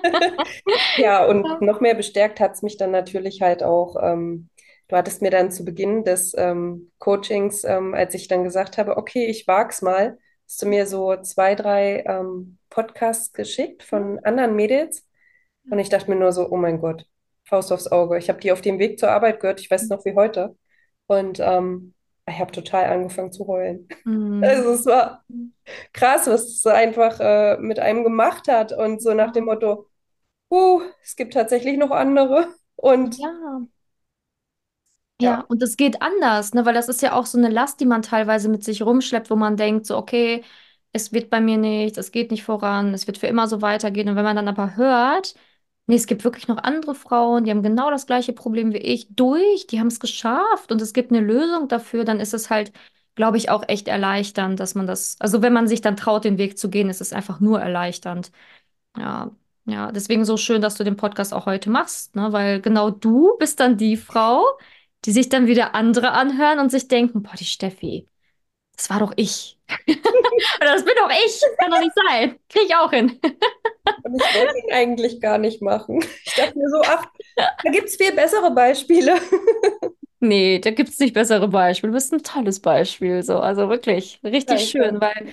Ja, 0.96 1.24
und 1.26 1.60
noch 1.60 1.80
mehr 1.80 1.94
bestärkt 1.94 2.40
hat 2.40 2.52
es 2.54 2.62
mich 2.62 2.76
dann 2.76 2.90
natürlich 2.90 3.40
halt 3.42 3.62
auch, 3.62 3.96
ähm, 4.02 4.48
du 4.88 4.96
hattest 4.96 5.22
mir 5.22 5.30
dann 5.30 5.50
zu 5.50 5.64
Beginn 5.64 6.04
des 6.04 6.34
ähm, 6.36 6.90
Coachings, 6.98 7.64
ähm, 7.64 7.94
als 7.94 8.14
ich 8.14 8.28
dann 8.28 8.44
gesagt 8.44 8.78
habe, 8.78 8.96
okay, 8.96 9.26
ich 9.26 9.46
wag's 9.46 9.82
mal, 9.82 10.18
hast 10.46 10.62
du 10.62 10.66
mir 10.66 10.86
so 10.86 11.16
zwei, 11.16 11.54
drei 11.54 12.04
ähm, 12.06 12.58
Podcasts 12.70 13.32
geschickt 13.32 13.82
von 13.82 14.18
anderen 14.24 14.56
Mädels 14.56 15.06
und 15.70 15.78
ich 15.78 15.90
dachte 15.90 16.10
mir 16.10 16.16
nur 16.16 16.32
so, 16.32 16.50
oh 16.50 16.56
mein 16.56 16.80
Gott, 16.80 17.06
Faust 17.44 17.72
aufs 17.72 17.90
Auge. 17.90 18.18
Ich 18.18 18.28
habe 18.28 18.40
die 18.40 18.52
auf 18.52 18.60
dem 18.60 18.78
Weg 18.78 18.98
zur 18.98 19.10
Arbeit 19.10 19.40
gehört, 19.40 19.60
ich 19.60 19.70
weiß 19.70 19.88
noch 19.88 20.04
wie 20.04 20.14
heute 20.14 20.56
und 21.06 21.38
ähm, 21.40 21.94
ich 22.26 22.38
habe 22.38 22.52
total 22.52 22.84
angefangen 22.84 23.32
zu 23.32 23.46
heulen. 23.46 23.88
Hm. 24.04 24.42
Also 24.44 24.70
es 24.70 24.86
war 24.86 25.24
krass, 25.92 26.26
was 26.26 26.44
es 26.44 26.66
einfach 26.66 27.18
äh, 27.20 27.56
mit 27.58 27.78
einem 27.78 28.04
gemacht 28.04 28.48
hat 28.48 28.72
und 28.72 29.02
so 29.02 29.12
nach 29.14 29.32
dem 29.32 29.46
Motto, 29.46 29.88
uh, 30.50 30.80
es 31.02 31.16
gibt 31.16 31.34
tatsächlich 31.34 31.76
noch 31.76 31.90
andere. 31.90 32.48
Und 32.76 33.18
Ja. 33.18 33.62
Ja, 35.20 35.40
und 35.48 35.60
es 35.62 35.76
geht 35.76 36.00
anders, 36.00 36.54
ne? 36.54 36.64
Weil 36.64 36.74
das 36.74 36.88
ist 36.88 37.02
ja 37.02 37.12
auch 37.14 37.26
so 37.26 37.38
eine 37.38 37.48
Last, 37.48 37.80
die 37.80 37.86
man 37.86 38.02
teilweise 38.02 38.48
mit 38.48 38.62
sich 38.62 38.82
rumschleppt, 38.82 39.30
wo 39.30 39.36
man 39.36 39.56
denkt, 39.56 39.86
so, 39.86 39.96
okay, 39.96 40.44
es 40.92 41.12
wird 41.12 41.28
bei 41.28 41.40
mir 41.40 41.58
nicht, 41.58 41.98
es 41.98 42.12
geht 42.12 42.30
nicht 42.30 42.44
voran, 42.44 42.94
es 42.94 43.06
wird 43.08 43.18
für 43.18 43.26
immer 43.26 43.48
so 43.48 43.60
weitergehen. 43.60 44.08
Und 44.08 44.14
wenn 44.16 44.24
man 44.24 44.36
dann 44.36 44.46
aber 44.48 44.76
hört, 44.76 45.34
nee, 45.86 45.96
es 45.96 46.06
gibt 46.06 46.22
wirklich 46.22 46.46
noch 46.46 46.58
andere 46.58 46.94
Frauen, 46.94 47.44
die 47.44 47.50
haben 47.50 47.62
genau 47.64 47.90
das 47.90 48.06
gleiche 48.06 48.32
Problem 48.32 48.72
wie 48.72 48.76
ich 48.78 49.08
durch, 49.14 49.66
die 49.66 49.80
haben 49.80 49.88
es 49.88 49.98
geschafft 50.00 50.70
und 50.70 50.80
es 50.80 50.92
gibt 50.92 51.10
eine 51.10 51.20
Lösung 51.20 51.66
dafür, 51.68 52.04
dann 52.04 52.20
ist 52.20 52.32
es 52.34 52.48
halt, 52.48 52.72
glaube 53.16 53.38
ich, 53.38 53.50
auch 53.50 53.64
echt 53.68 53.88
erleichternd, 53.88 54.60
dass 54.60 54.74
man 54.76 54.86
das, 54.86 55.16
also 55.20 55.42
wenn 55.42 55.52
man 55.52 55.66
sich 55.66 55.80
dann 55.80 55.96
traut, 55.96 56.24
den 56.24 56.38
Weg 56.38 56.58
zu 56.58 56.70
gehen, 56.70 56.88
ist 56.90 57.00
es 57.00 57.12
einfach 57.12 57.40
nur 57.40 57.60
erleichternd. 57.60 58.30
Ja, 58.96 59.30
ja, 59.66 59.92
deswegen 59.92 60.24
so 60.24 60.36
schön, 60.36 60.62
dass 60.62 60.74
du 60.76 60.84
den 60.84 60.96
Podcast 60.96 61.32
auch 61.34 61.46
heute 61.46 61.70
machst, 61.70 62.16
ne? 62.16 62.32
Weil 62.32 62.60
genau 62.60 62.90
du 62.90 63.36
bist 63.38 63.60
dann 63.60 63.76
die 63.76 63.96
Frau, 63.96 64.44
die 65.04 65.12
sich 65.12 65.28
dann 65.28 65.46
wieder 65.46 65.74
andere 65.74 66.12
anhören 66.12 66.58
und 66.58 66.70
sich 66.70 66.88
denken, 66.88 67.22
boah, 67.22 67.34
die 67.38 67.44
Steffi, 67.44 68.08
das 68.76 68.90
war 68.90 69.00
doch 69.00 69.12
ich. 69.16 69.58
Oder 69.88 70.74
das 70.74 70.84
bin 70.84 70.94
doch 70.98 71.10
ich. 71.10 71.40
Kann 71.58 71.70
doch 71.70 71.80
nicht 71.80 71.92
sein. 72.08 72.38
Krieg 72.48 72.64
ich 72.66 72.76
auch 72.76 72.90
hin. 72.90 73.18
und 74.02 74.14
ich 74.16 74.34
wollte 74.34 74.58
ihn 74.58 74.72
eigentlich 74.72 75.20
gar 75.20 75.38
nicht 75.38 75.62
machen. 75.62 76.00
Ich 76.24 76.34
dachte 76.34 76.58
mir 76.58 76.68
so, 76.70 76.82
ach, 76.84 77.06
da 77.62 77.70
gibt 77.70 77.88
es 77.88 77.96
viel 77.96 78.12
bessere 78.12 78.50
Beispiele. 78.52 79.14
Nee, 80.20 80.58
da 80.58 80.70
gibt's 80.72 80.98
nicht 80.98 81.14
bessere 81.14 81.46
Beispiele. 81.48 81.92
Du 81.92 81.96
bist 81.96 82.12
ein 82.12 82.22
tolles 82.22 82.60
Beispiel, 82.60 83.22
so. 83.22 83.38
Also 83.38 83.68
wirklich, 83.68 84.20
richtig 84.24 84.46
Danke. 84.48 84.66
schön, 84.68 85.00
weil 85.00 85.32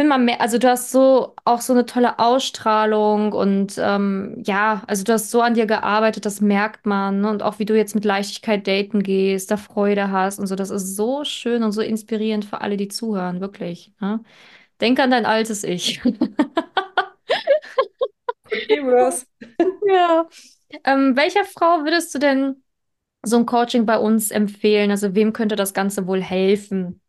finde 0.00 0.08
man 0.08 0.24
mehr, 0.24 0.40
also 0.40 0.56
du 0.56 0.66
hast 0.66 0.92
so 0.92 1.34
auch 1.44 1.60
so 1.60 1.74
eine 1.74 1.84
tolle 1.84 2.18
Ausstrahlung 2.18 3.34
und 3.34 3.74
ähm, 3.76 4.42
ja, 4.46 4.82
also 4.86 5.04
du 5.04 5.12
hast 5.12 5.30
so 5.30 5.42
an 5.42 5.52
dir 5.52 5.66
gearbeitet, 5.66 6.24
das 6.24 6.40
merkt 6.40 6.86
man, 6.86 7.20
ne? 7.20 7.28
Und 7.28 7.42
auch 7.42 7.58
wie 7.58 7.66
du 7.66 7.76
jetzt 7.76 7.94
mit 7.94 8.06
Leichtigkeit 8.06 8.66
daten 8.66 9.02
gehst, 9.02 9.50
da 9.50 9.58
Freude 9.58 10.10
hast 10.10 10.38
und 10.38 10.46
so, 10.46 10.56
das 10.56 10.70
ist 10.70 10.96
so 10.96 11.24
schön 11.24 11.62
und 11.62 11.72
so 11.72 11.82
inspirierend 11.82 12.46
für 12.46 12.62
alle, 12.62 12.78
die 12.78 12.88
zuhören, 12.88 13.42
wirklich, 13.42 13.92
ne? 14.00 14.20
Denk 14.80 15.00
an 15.00 15.10
dein 15.10 15.26
altes 15.26 15.64
Ich. 15.64 16.02
Be 16.04 16.14
worse. 18.82 19.26
Ja. 19.86 20.26
Ähm, 20.84 21.14
welcher 21.14 21.44
Frau 21.44 21.84
würdest 21.84 22.14
du 22.14 22.18
denn 22.18 22.62
so 23.22 23.36
ein 23.36 23.44
Coaching 23.44 23.84
bei 23.84 23.98
uns 23.98 24.30
empfehlen? 24.30 24.90
Also 24.90 25.14
wem 25.14 25.34
könnte 25.34 25.56
das 25.56 25.74
Ganze 25.74 26.06
wohl 26.06 26.22
helfen? 26.22 27.02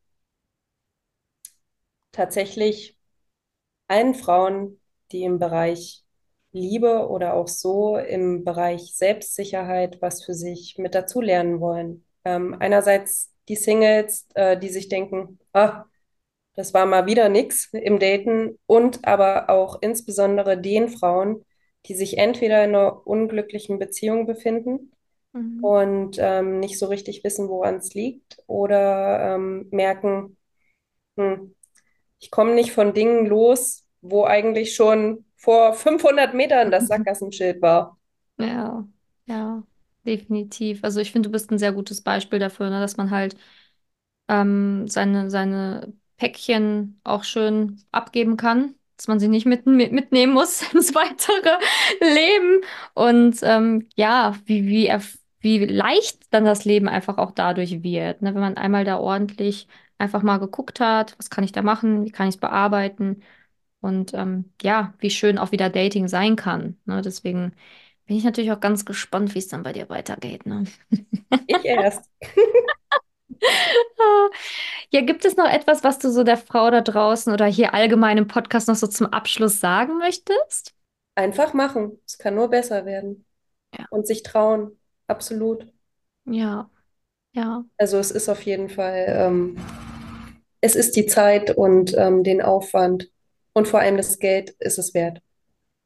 Tatsächlich 2.12 2.97
allen 3.88 4.15
Frauen, 4.15 4.80
die 5.12 5.24
im 5.24 5.39
Bereich 5.39 6.04
Liebe 6.52 7.10
oder 7.10 7.34
auch 7.36 7.47
so 7.47 7.97
im 7.97 8.43
Bereich 8.45 8.95
Selbstsicherheit 8.95 10.02
was 10.02 10.24
für 10.26 10.34
sich 10.34 10.78
mit 10.78 10.95
dazu 10.95 11.21
lernen 11.21 11.62
wollen. 11.62 12.06
Ähm, 12.26 12.56
einerseits 12.60 13.32
die 13.50 13.56
Singles, 13.56 14.28
äh, 14.36 14.58
die 14.60 14.69
sich 14.69 14.89
denken, 14.89 15.39
ah, 15.54 15.86
Das 16.56 16.74
war 16.74 16.86
mal 16.86 17.06
wieder 17.08 17.30
nix 17.30 17.69
im 17.74 18.00
Daten 18.00 18.60
und 18.67 19.06
aber 19.08 19.50
auch 19.50 19.82
insbesondere 19.82 20.60
den 20.62 20.89
Frauen, 20.89 21.45
die 21.88 21.95
sich 21.95 22.17
entweder 22.17 22.63
in 22.65 22.71
einer 22.76 23.08
unglücklichen 23.08 23.80
Beziehung 23.80 24.28
befinden 24.28 24.91
Mhm. 25.34 25.62
und 25.62 26.17
ähm, 26.19 26.60
nicht 26.60 26.80
so 26.80 26.88
richtig 26.88 27.24
wissen, 27.24 27.50
woran 27.50 27.76
es 27.78 27.93
liegt 27.93 28.38
oder 28.47 29.36
ähm, 29.36 29.67
merken, 29.71 30.38
hm, 31.17 31.56
ich 32.22 32.32
komme 32.32 32.56
nicht 32.56 32.72
von 32.72 32.94
Dingen 32.94 33.26
los, 33.26 33.86
wo 34.02 34.24
eigentlich 34.26 34.76
schon 34.76 35.26
vor 35.36 35.74
500 35.74 36.34
Metern 36.34 36.72
das 36.72 36.88
Sackgassenschild 36.88 37.62
war. 37.62 37.98
Ja, 38.40 38.88
ja, 39.26 39.64
definitiv. 40.06 40.84
Also 40.84 41.00
ich 41.00 41.12
finde, 41.12 41.30
du 41.30 41.34
bist 41.34 41.52
ein 41.52 41.60
sehr 41.60 41.74
gutes 41.74 42.02
Beispiel 42.02 42.40
dafür, 42.40 42.70
ne, 42.70 42.80
dass 42.80 42.98
man 42.98 43.12
halt 43.12 43.36
ähm, 44.28 44.88
seine, 44.88 45.30
seine 45.30 45.94
Päckchen 46.18 47.00
auch 47.04 47.24
schön 47.24 47.82
abgeben 47.92 48.38
kann, 48.38 48.76
dass 48.98 49.08
man 49.08 49.20
sie 49.20 49.28
nicht 49.28 49.46
mit, 49.46 49.66
mit, 49.66 49.92
mitnehmen 49.92 50.34
muss 50.34 50.64
ins 50.74 50.96
weitere 50.96 51.58
Leben. 52.02 52.64
Und 52.94 53.40
ähm, 53.44 53.90
ja, 53.96 54.36
wie, 54.46 54.68
wie, 54.68 54.92
wie 55.40 55.66
leicht 55.66 56.34
dann 56.34 56.46
das 56.46 56.66
Leben 56.66 56.88
einfach 56.88 57.18
auch 57.18 57.32
dadurch 57.32 57.84
wird, 57.84 58.22
ne? 58.22 58.34
Wenn 58.34 58.42
man 58.42 58.58
einmal 58.58 58.86
da 58.86 58.98
ordentlich 59.00 59.68
einfach 60.02 60.24
mal 60.24 60.38
geguckt 60.40 60.80
hat, 60.80 61.16
was 61.20 61.30
kann 61.30 61.44
ich 61.44 61.52
da 61.54 61.62
machen, 61.62 62.06
wie 62.06 62.12
kann 62.12 62.28
ich 62.30 62.36
es 62.36 62.42
bearbeiten 62.42 63.24
und 63.82 64.14
ähm, 64.14 64.54
ja, 64.62 64.94
wie 65.00 65.10
schön 65.12 65.38
auch 65.38 65.52
wieder 65.52 65.70
Dating 65.70 66.08
sein 66.08 66.36
kann. 66.36 66.80
Ne? 66.86 67.02
Deswegen 67.02 67.54
bin 68.06 68.18
ich 68.18 68.24
natürlich 68.24 68.52
auch 68.52 68.60
ganz 68.62 68.86
gespannt, 68.86 69.36
wie 69.36 69.40
es 69.40 69.48
dann 69.50 69.64
bei 69.64 69.74
dir 69.74 69.90
weitergeht. 69.90 70.46
Ne? 70.46 70.66
Ich 71.48 71.66
erst. 71.66 72.10
Ja, 74.92 75.02
gibt 75.02 75.26
es 75.26 75.38
noch 75.38 75.48
etwas, 75.50 75.84
was 75.84 76.00
du 76.00 76.12
so 76.12 76.24
der 76.24 76.38
Frau 76.38 76.70
da 76.72 76.82
draußen 76.82 77.32
oder 77.34 77.46
hier 77.46 77.74
allgemein 77.74 78.18
im 78.18 78.28
Podcast 78.28 78.68
noch 78.68 78.76
so 78.76 78.88
zum 78.88 79.08
Abschluss 79.08 79.60
sagen 79.60 79.98
möchtest? 79.98 80.74
einfach 81.16 81.54
machen. 81.54 82.00
Es 82.06 82.18
kann 82.18 82.36
nur 82.36 82.50
besser 82.50 82.86
werden. 82.86 83.26
Ja. 83.78 83.86
Und 83.90 84.08
sich 84.08 84.24
trauen. 84.24 84.80
Absolut. 85.08 85.68
Ja, 86.26 86.70
ja, 87.34 87.66
Also 87.78 87.98
es 87.98 88.12
ist 88.12 88.30
auf 88.30 88.44
jeden 88.44 88.70
Fall, 88.70 89.06
ähm, 89.08 89.58
es 90.62 90.76
ist 90.76 90.95
die 90.95 91.06
Zeit 91.08 91.52
und 91.58 91.95
ähm, 91.97 92.24
den 92.24 92.41
Aufwand 92.41 93.10
und 93.54 93.67
vor 93.67 93.80
allem 93.82 93.97
das 93.97 94.19
Geld 94.19 94.52
ist 94.60 94.80
es 94.80 94.93
wert. 94.93 95.21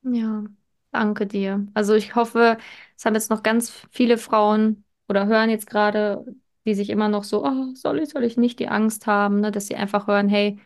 ja. 0.04 0.44
Danke 0.92 1.28
dir. 1.28 1.68
Also 1.74 1.94
ich 1.94 2.16
hoffe, 2.16 2.58
es 2.98 3.04
haben 3.06 3.16
jetzt 3.16 3.30
noch 3.30 3.44
ganz 3.44 3.86
viele 3.92 4.18
Frauen 4.18 4.86
oder 5.10 5.26
hören 5.28 5.50
jetzt 5.50 5.68
gerade, 5.68 6.26
die 6.66 6.74
sich 6.74 6.90
immer 6.90 7.10
noch 7.10 7.26
so, 7.26 7.44
oh, 7.46 7.74
soll 7.76 8.00
ich, 8.00 8.10
soll 8.12 8.24
ich 8.24 8.38
nicht 8.38 8.60
die 8.60 8.70
Angst 8.70 9.06
haben, 9.06 9.42
ne, 9.42 9.52
dass 9.52 9.68
sie 9.68 9.76
einfach 9.76 10.08
hören, 10.08 10.30
hey, 10.30 10.58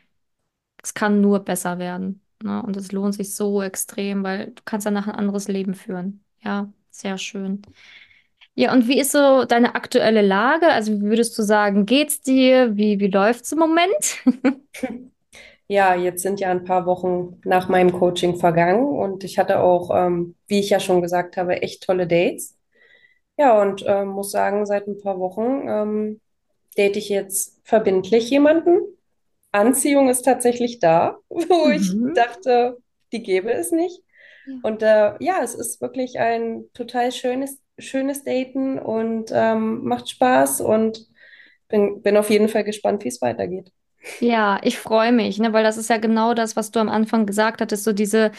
es 0.83 0.93
kann 0.95 1.21
nur 1.21 1.41
besser 1.41 1.79
werden. 1.79 2.21
Ne? 2.43 2.63
Und 2.63 2.77
es 2.77 2.91
lohnt 2.93 3.15
sich 3.15 3.35
so 3.35 3.61
extrem, 3.63 4.23
weil 4.23 4.51
du 4.53 4.63
kannst 4.65 4.85
danach 4.87 5.07
ein 5.07 5.15
anderes 5.15 5.47
Leben 5.49 5.75
führen. 5.75 6.23
Ja, 6.41 6.73
sehr 6.91 7.17
schön. 7.17 7.61
Ja, 8.59 8.73
und 8.73 8.87
wie 8.87 8.99
ist 8.99 9.11
so 9.13 9.45
deine 9.45 9.75
aktuelle 9.75 10.21
Lage? 10.21 10.67
Also, 10.67 10.91
wie 10.93 11.01
würdest 11.03 11.37
du 11.37 11.43
sagen, 11.43 11.85
geht's 11.85 12.21
dir? 12.21 12.75
Wie, 12.75 12.99
wie 12.99 13.07
läuft's 13.07 13.51
im 13.53 13.59
Moment? 13.59 14.17
Ja, 15.67 15.93
jetzt 15.95 16.21
sind 16.23 16.39
ja 16.39 16.49
ein 16.49 16.63
paar 16.63 16.85
Wochen 16.85 17.39
nach 17.45 17.69
meinem 17.69 17.91
Coaching 17.93 18.37
vergangen 18.37 18.85
und 18.85 19.23
ich 19.23 19.37
hatte 19.37 19.59
auch, 19.59 19.91
ähm, 19.95 20.35
wie 20.47 20.59
ich 20.59 20.69
ja 20.71 20.79
schon 20.79 21.01
gesagt 21.01 21.37
habe, 21.37 21.61
echt 21.61 21.83
tolle 21.83 22.07
Dates. 22.07 22.57
Ja, 23.37 23.61
und 23.61 23.83
ähm, 23.87 24.09
muss 24.09 24.31
sagen, 24.31 24.65
seit 24.65 24.87
ein 24.87 24.99
paar 25.01 25.19
Wochen 25.19 25.67
ähm, 25.69 26.21
date 26.77 26.97
ich 26.97 27.09
jetzt 27.09 27.59
verbindlich 27.65 28.29
jemanden. 28.31 28.79
Anziehung 29.53 30.09
ist 30.09 30.23
tatsächlich 30.23 30.79
da, 30.79 31.17
wo 31.29 31.69
ich 31.69 31.97
Mhm. 31.97 32.13
dachte, 32.13 32.77
die 33.13 33.23
gäbe 33.23 33.51
es 33.53 33.71
nicht. 33.71 34.01
Ja. 34.45 34.59
Und 34.61 34.83
äh, 34.83 35.15
ja, 35.23 35.41
es 35.43 35.55
ist 35.55 35.81
wirklich 35.81 36.19
ein 36.19 36.65
total 36.73 37.11
schönes, 37.11 37.59
schönes 37.81 38.23
Daten 38.23 38.79
und 38.79 39.31
ähm, 39.33 39.83
macht 39.85 40.09
Spaß 40.09 40.61
und 40.61 41.07
bin, 41.69 42.01
bin 42.01 42.17
auf 42.17 42.29
jeden 42.29 42.49
Fall 42.49 42.63
gespannt, 42.63 43.03
wie 43.03 43.09
es 43.09 43.21
weitergeht. 43.21 43.71
Ja, 44.21 44.59
ich 44.63 44.77
freue 44.77 45.13
mich, 45.13 45.37
ne, 45.39 45.53
weil 45.53 45.63
das 45.63 45.77
ist 45.77 45.89
ja 45.89 45.97
genau 45.97 46.33
das, 46.33 46.55
was 46.57 46.71
du 46.71 46.79
am 46.79 46.89
Anfang 46.89 47.25
gesagt 47.25 47.61
hattest, 47.61 47.85
so 47.85 47.93
diese, 47.93 48.31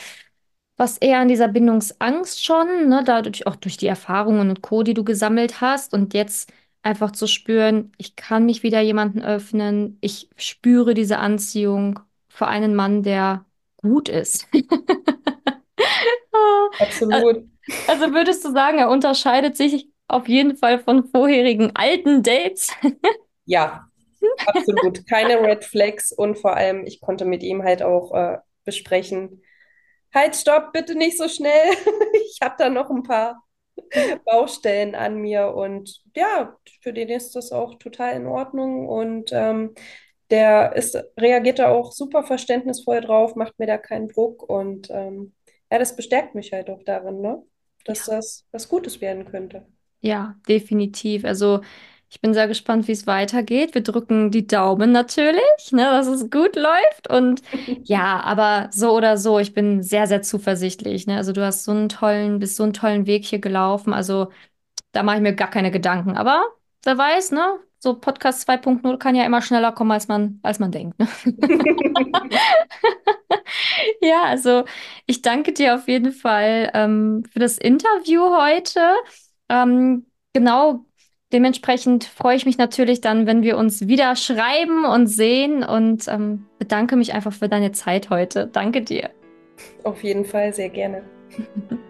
was 0.76 0.98
eher 0.98 1.20
an 1.20 1.29
dieser 1.29 1.48
Bindungsangst 1.48 2.44
schon, 2.44 2.88
ne, 2.88 3.03
dadurch 3.05 3.46
auch 3.46 3.57
durch 3.57 3.76
die 3.79 3.87
Erfahrungen 3.88 4.50
und 4.50 4.62
Co., 4.62 4.83
die 4.85 4.94
du 4.94 5.05
gesammelt 5.05 5.61
hast 5.61 5.94
und 5.94 6.14
jetzt 6.14 6.53
einfach 6.83 7.12
zu 7.12 7.26
spüren, 7.29 7.92
ich 7.98 8.16
kann 8.16 8.46
mich 8.46 8.62
wieder 8.62 8.81
jemanden 8.81 9.22
öffnen, 9.22 9.98
ich 10.03 10.31
spüre 10.37 10.94
diese 10.94 11.18
Anziehung 11.18 12.00
für 12.29 12.46
einen 12.48 12.74
Mann, 12.76 13.03
der 13.03 13.46
gut 13.79 14.09
ist. 14.09 14.48
Absolut. 16.79 17.44
Also 17.87 18.12
würdest 18.12 18.44
du 18.44 18.53
sagen, 18.53 18.79
er 18.79 18.90
unterscheidet 18.90 19.57
sich 19.57 19.88
auf 20.09 20.29
jeden 20.29 20.57
Fall 20.57 20.81
von 20.81 21.07
vorherigen 21.09 21.72
alten 21.74 22.22
Dates? 22.22 22.70
Ja, 23.46 23.88
absolut. 24.46 25.05
Keine 25.09 25.40
Red 25.40 25.64
Flags 25.64 26.12
und 26.12 26.38
vor 26.38 26.55
allem, 26.57 26.87
ich 26.87 27.00
konnte 27.00 27.24
mit 27.24 27.42
ihm 27.42 27.64
halt 27.64 27.83
auch 27.83 28.14
äh, 28.14 28.38
besprechen, 28.64 29.42
halt, 30.14 30.37
stopp, 30.37 30.72
bitte 30.72 30.94
nicht 30.94 31.18
so 31.18 31.29
schnell. 31.29 31.72
Ich 32.14 32.38
habe 32.40 32.55
da 32.59 32.70
noch 32.70 32.90
ein 32.90 33.03
paar 33.03 33.42
Baustellen 34.24 34.94
an 34.94 35.16
mir 35.16 35.55
und 35.55 36.03
ja, 36.14 36.57
für 36.81 36.92
den 36.92 37.09
ist 37.09 37.35
das 37.35 37.50
auch 37.53 37.76
total 37.79 38.14
in 38.14 38.26
Ordnung 38.26 38.88
und 38.88 39.31
ähm, 39.33 39.74
der 40.31 40.76
ist, 40.76 40.96
reagiert 41.18 41.59
da 41.59 41.70
auch 41.70 41.92
super 41.92 42.22
verständnisvoll 42.22 43.00
drauf, 43.00 43.35
macht 43.35 43.59
mir 43.59 43.66
da 43.66 43.79
keinen 43.79 44.09
Druck 44.09 44.48
und 44.48 44.88
ähm, 44.90 45.35
ja, 45.70 45.78
das 45.78 45.96
bestärkt 45.96 46.35
mich 46.35 46.52
halt 46.52 46.70
auch 46.70 46.83
darin, 46.85 47.20
ne? 47.20 47.42
Dass 47.85 47.98
Ja. 47.98 48.04
das 48.04 48.46
was 48.52 48.68
Gutes 48.68 49.00
werden 49.00 49.24
könnte. 49.26 49.66
Ja, 50.00 50.37
definitiv. 50.48 51.24
Also 51.24 51.61
ich 52.09 52.20
bin 52.20 52.33
sehr 52.35 52.48
gespannt, 52.48 52.88
wie 52.88 52.92
es 52.92 53.06
weitergeht. 53.06 53.74
Wir 53.74 53.83
drücken 53.83 54.30
die 54.30 54.46
Daumen 54.46 54.92
natürlich, 54.92 55.42
ne, 55.72 55.85
dass 55.85 56.06
es 56.06 56.30
gut 56.30 56.56
läuft. 56.56 57.09
Und 57.09 57.42
ja, 57.85 58.20
aber 58.20 58.70
so 58.72 58.96
oder 58.96 59.16
so, 59.18 59.38
ich 59.38 59.52
bin 59.54 59.83
sehr, 59.83 60.06
sehr 60.06 60.22
zuversichtlich. 60.22 61.06
Ne? 61.06 61.16
Also 61.16 61.33
du 61.33 61.44
hast 61.44 61.64
so 61.64 61.72
einen 61.72 61.88
tollen, 61.88 62.38
bist 62.38 62.56
so 62.56 62.62
einen 62.64 62.72
tollen 62.72 63.06
Weg 63.06 63.24
hier 63.26 63.40
gelaufen. 63.40 63.92
Also 63.92 64.30
da 64.92 65.02
mache 65.04 65.16
ich 65.18 65.22
mir 65.22 65.35
gar 65.35 65.50
keine 65.50 65.70
Gedanken. 65.72 66.16
Aber 66.16 66.44
wer 66.85 66.98
weiß, 66.98 67.33
ne? 67.33 67.61
So 67.83 67.95
Podcast 67.95 68.49
2.0 68.49 68.99
kann 68.99 69.14
ja 69.14 69.25
immer 69.25 69.43
schneller 69.43 69.73
kommen, 69.73 69.90
als 69.90 70.07
man, 70.07 70.38
als 70.43 70.59
man 70.59 70.71
denkt. 70.71 70.99
Ne? 70.99 71.09
Ja, 74.01 74.23
also 74.25 74.64
ich 75.07 75.23
danke 75.23 75.53
dir 75.53 75.75
auf 75.75 75.88
jeden 75.88 76.12
Fall 76.12 76.71
ähm, 76.75 77.25
für 77.31 77.38
das 77.38 77.59
Interview 77.59 78.23
heute. 78.37 78.81
Ähm, 79.49 80.07
genau, 80.33 80.85
dementsprechend 81.33 82.05
freue 82.05 82.37
ich 82.37 82.47
mich 82.47 82.59
natürlich 82.59 83.01
dann, 83.01 83.27
wenn 83.27 83.43
wir 83.43 83.57
uns 83.57 83.87
wieder 83.87 84.16
schreiben 84.16 84.85
und 84.85 85.07
sehen 85.07 85.62
und 85.62 86.09
ähm, 86.09 86.47
bedanke 86.59 86.97
mich 86.97 87.14
einfach 87.14 87.33
für 87.33 87.49
deine 87.49 87.73
Zeit 87.73 88.11
heute. 88.11 88.47
Danke 88.47 88.83
dir. 88.83 89.11
Auf 89.85 90.03
jeden 90.03 90.25
Fall 90.25 90.53
sehr 90.53 90.71
gerne. 90.71 91.03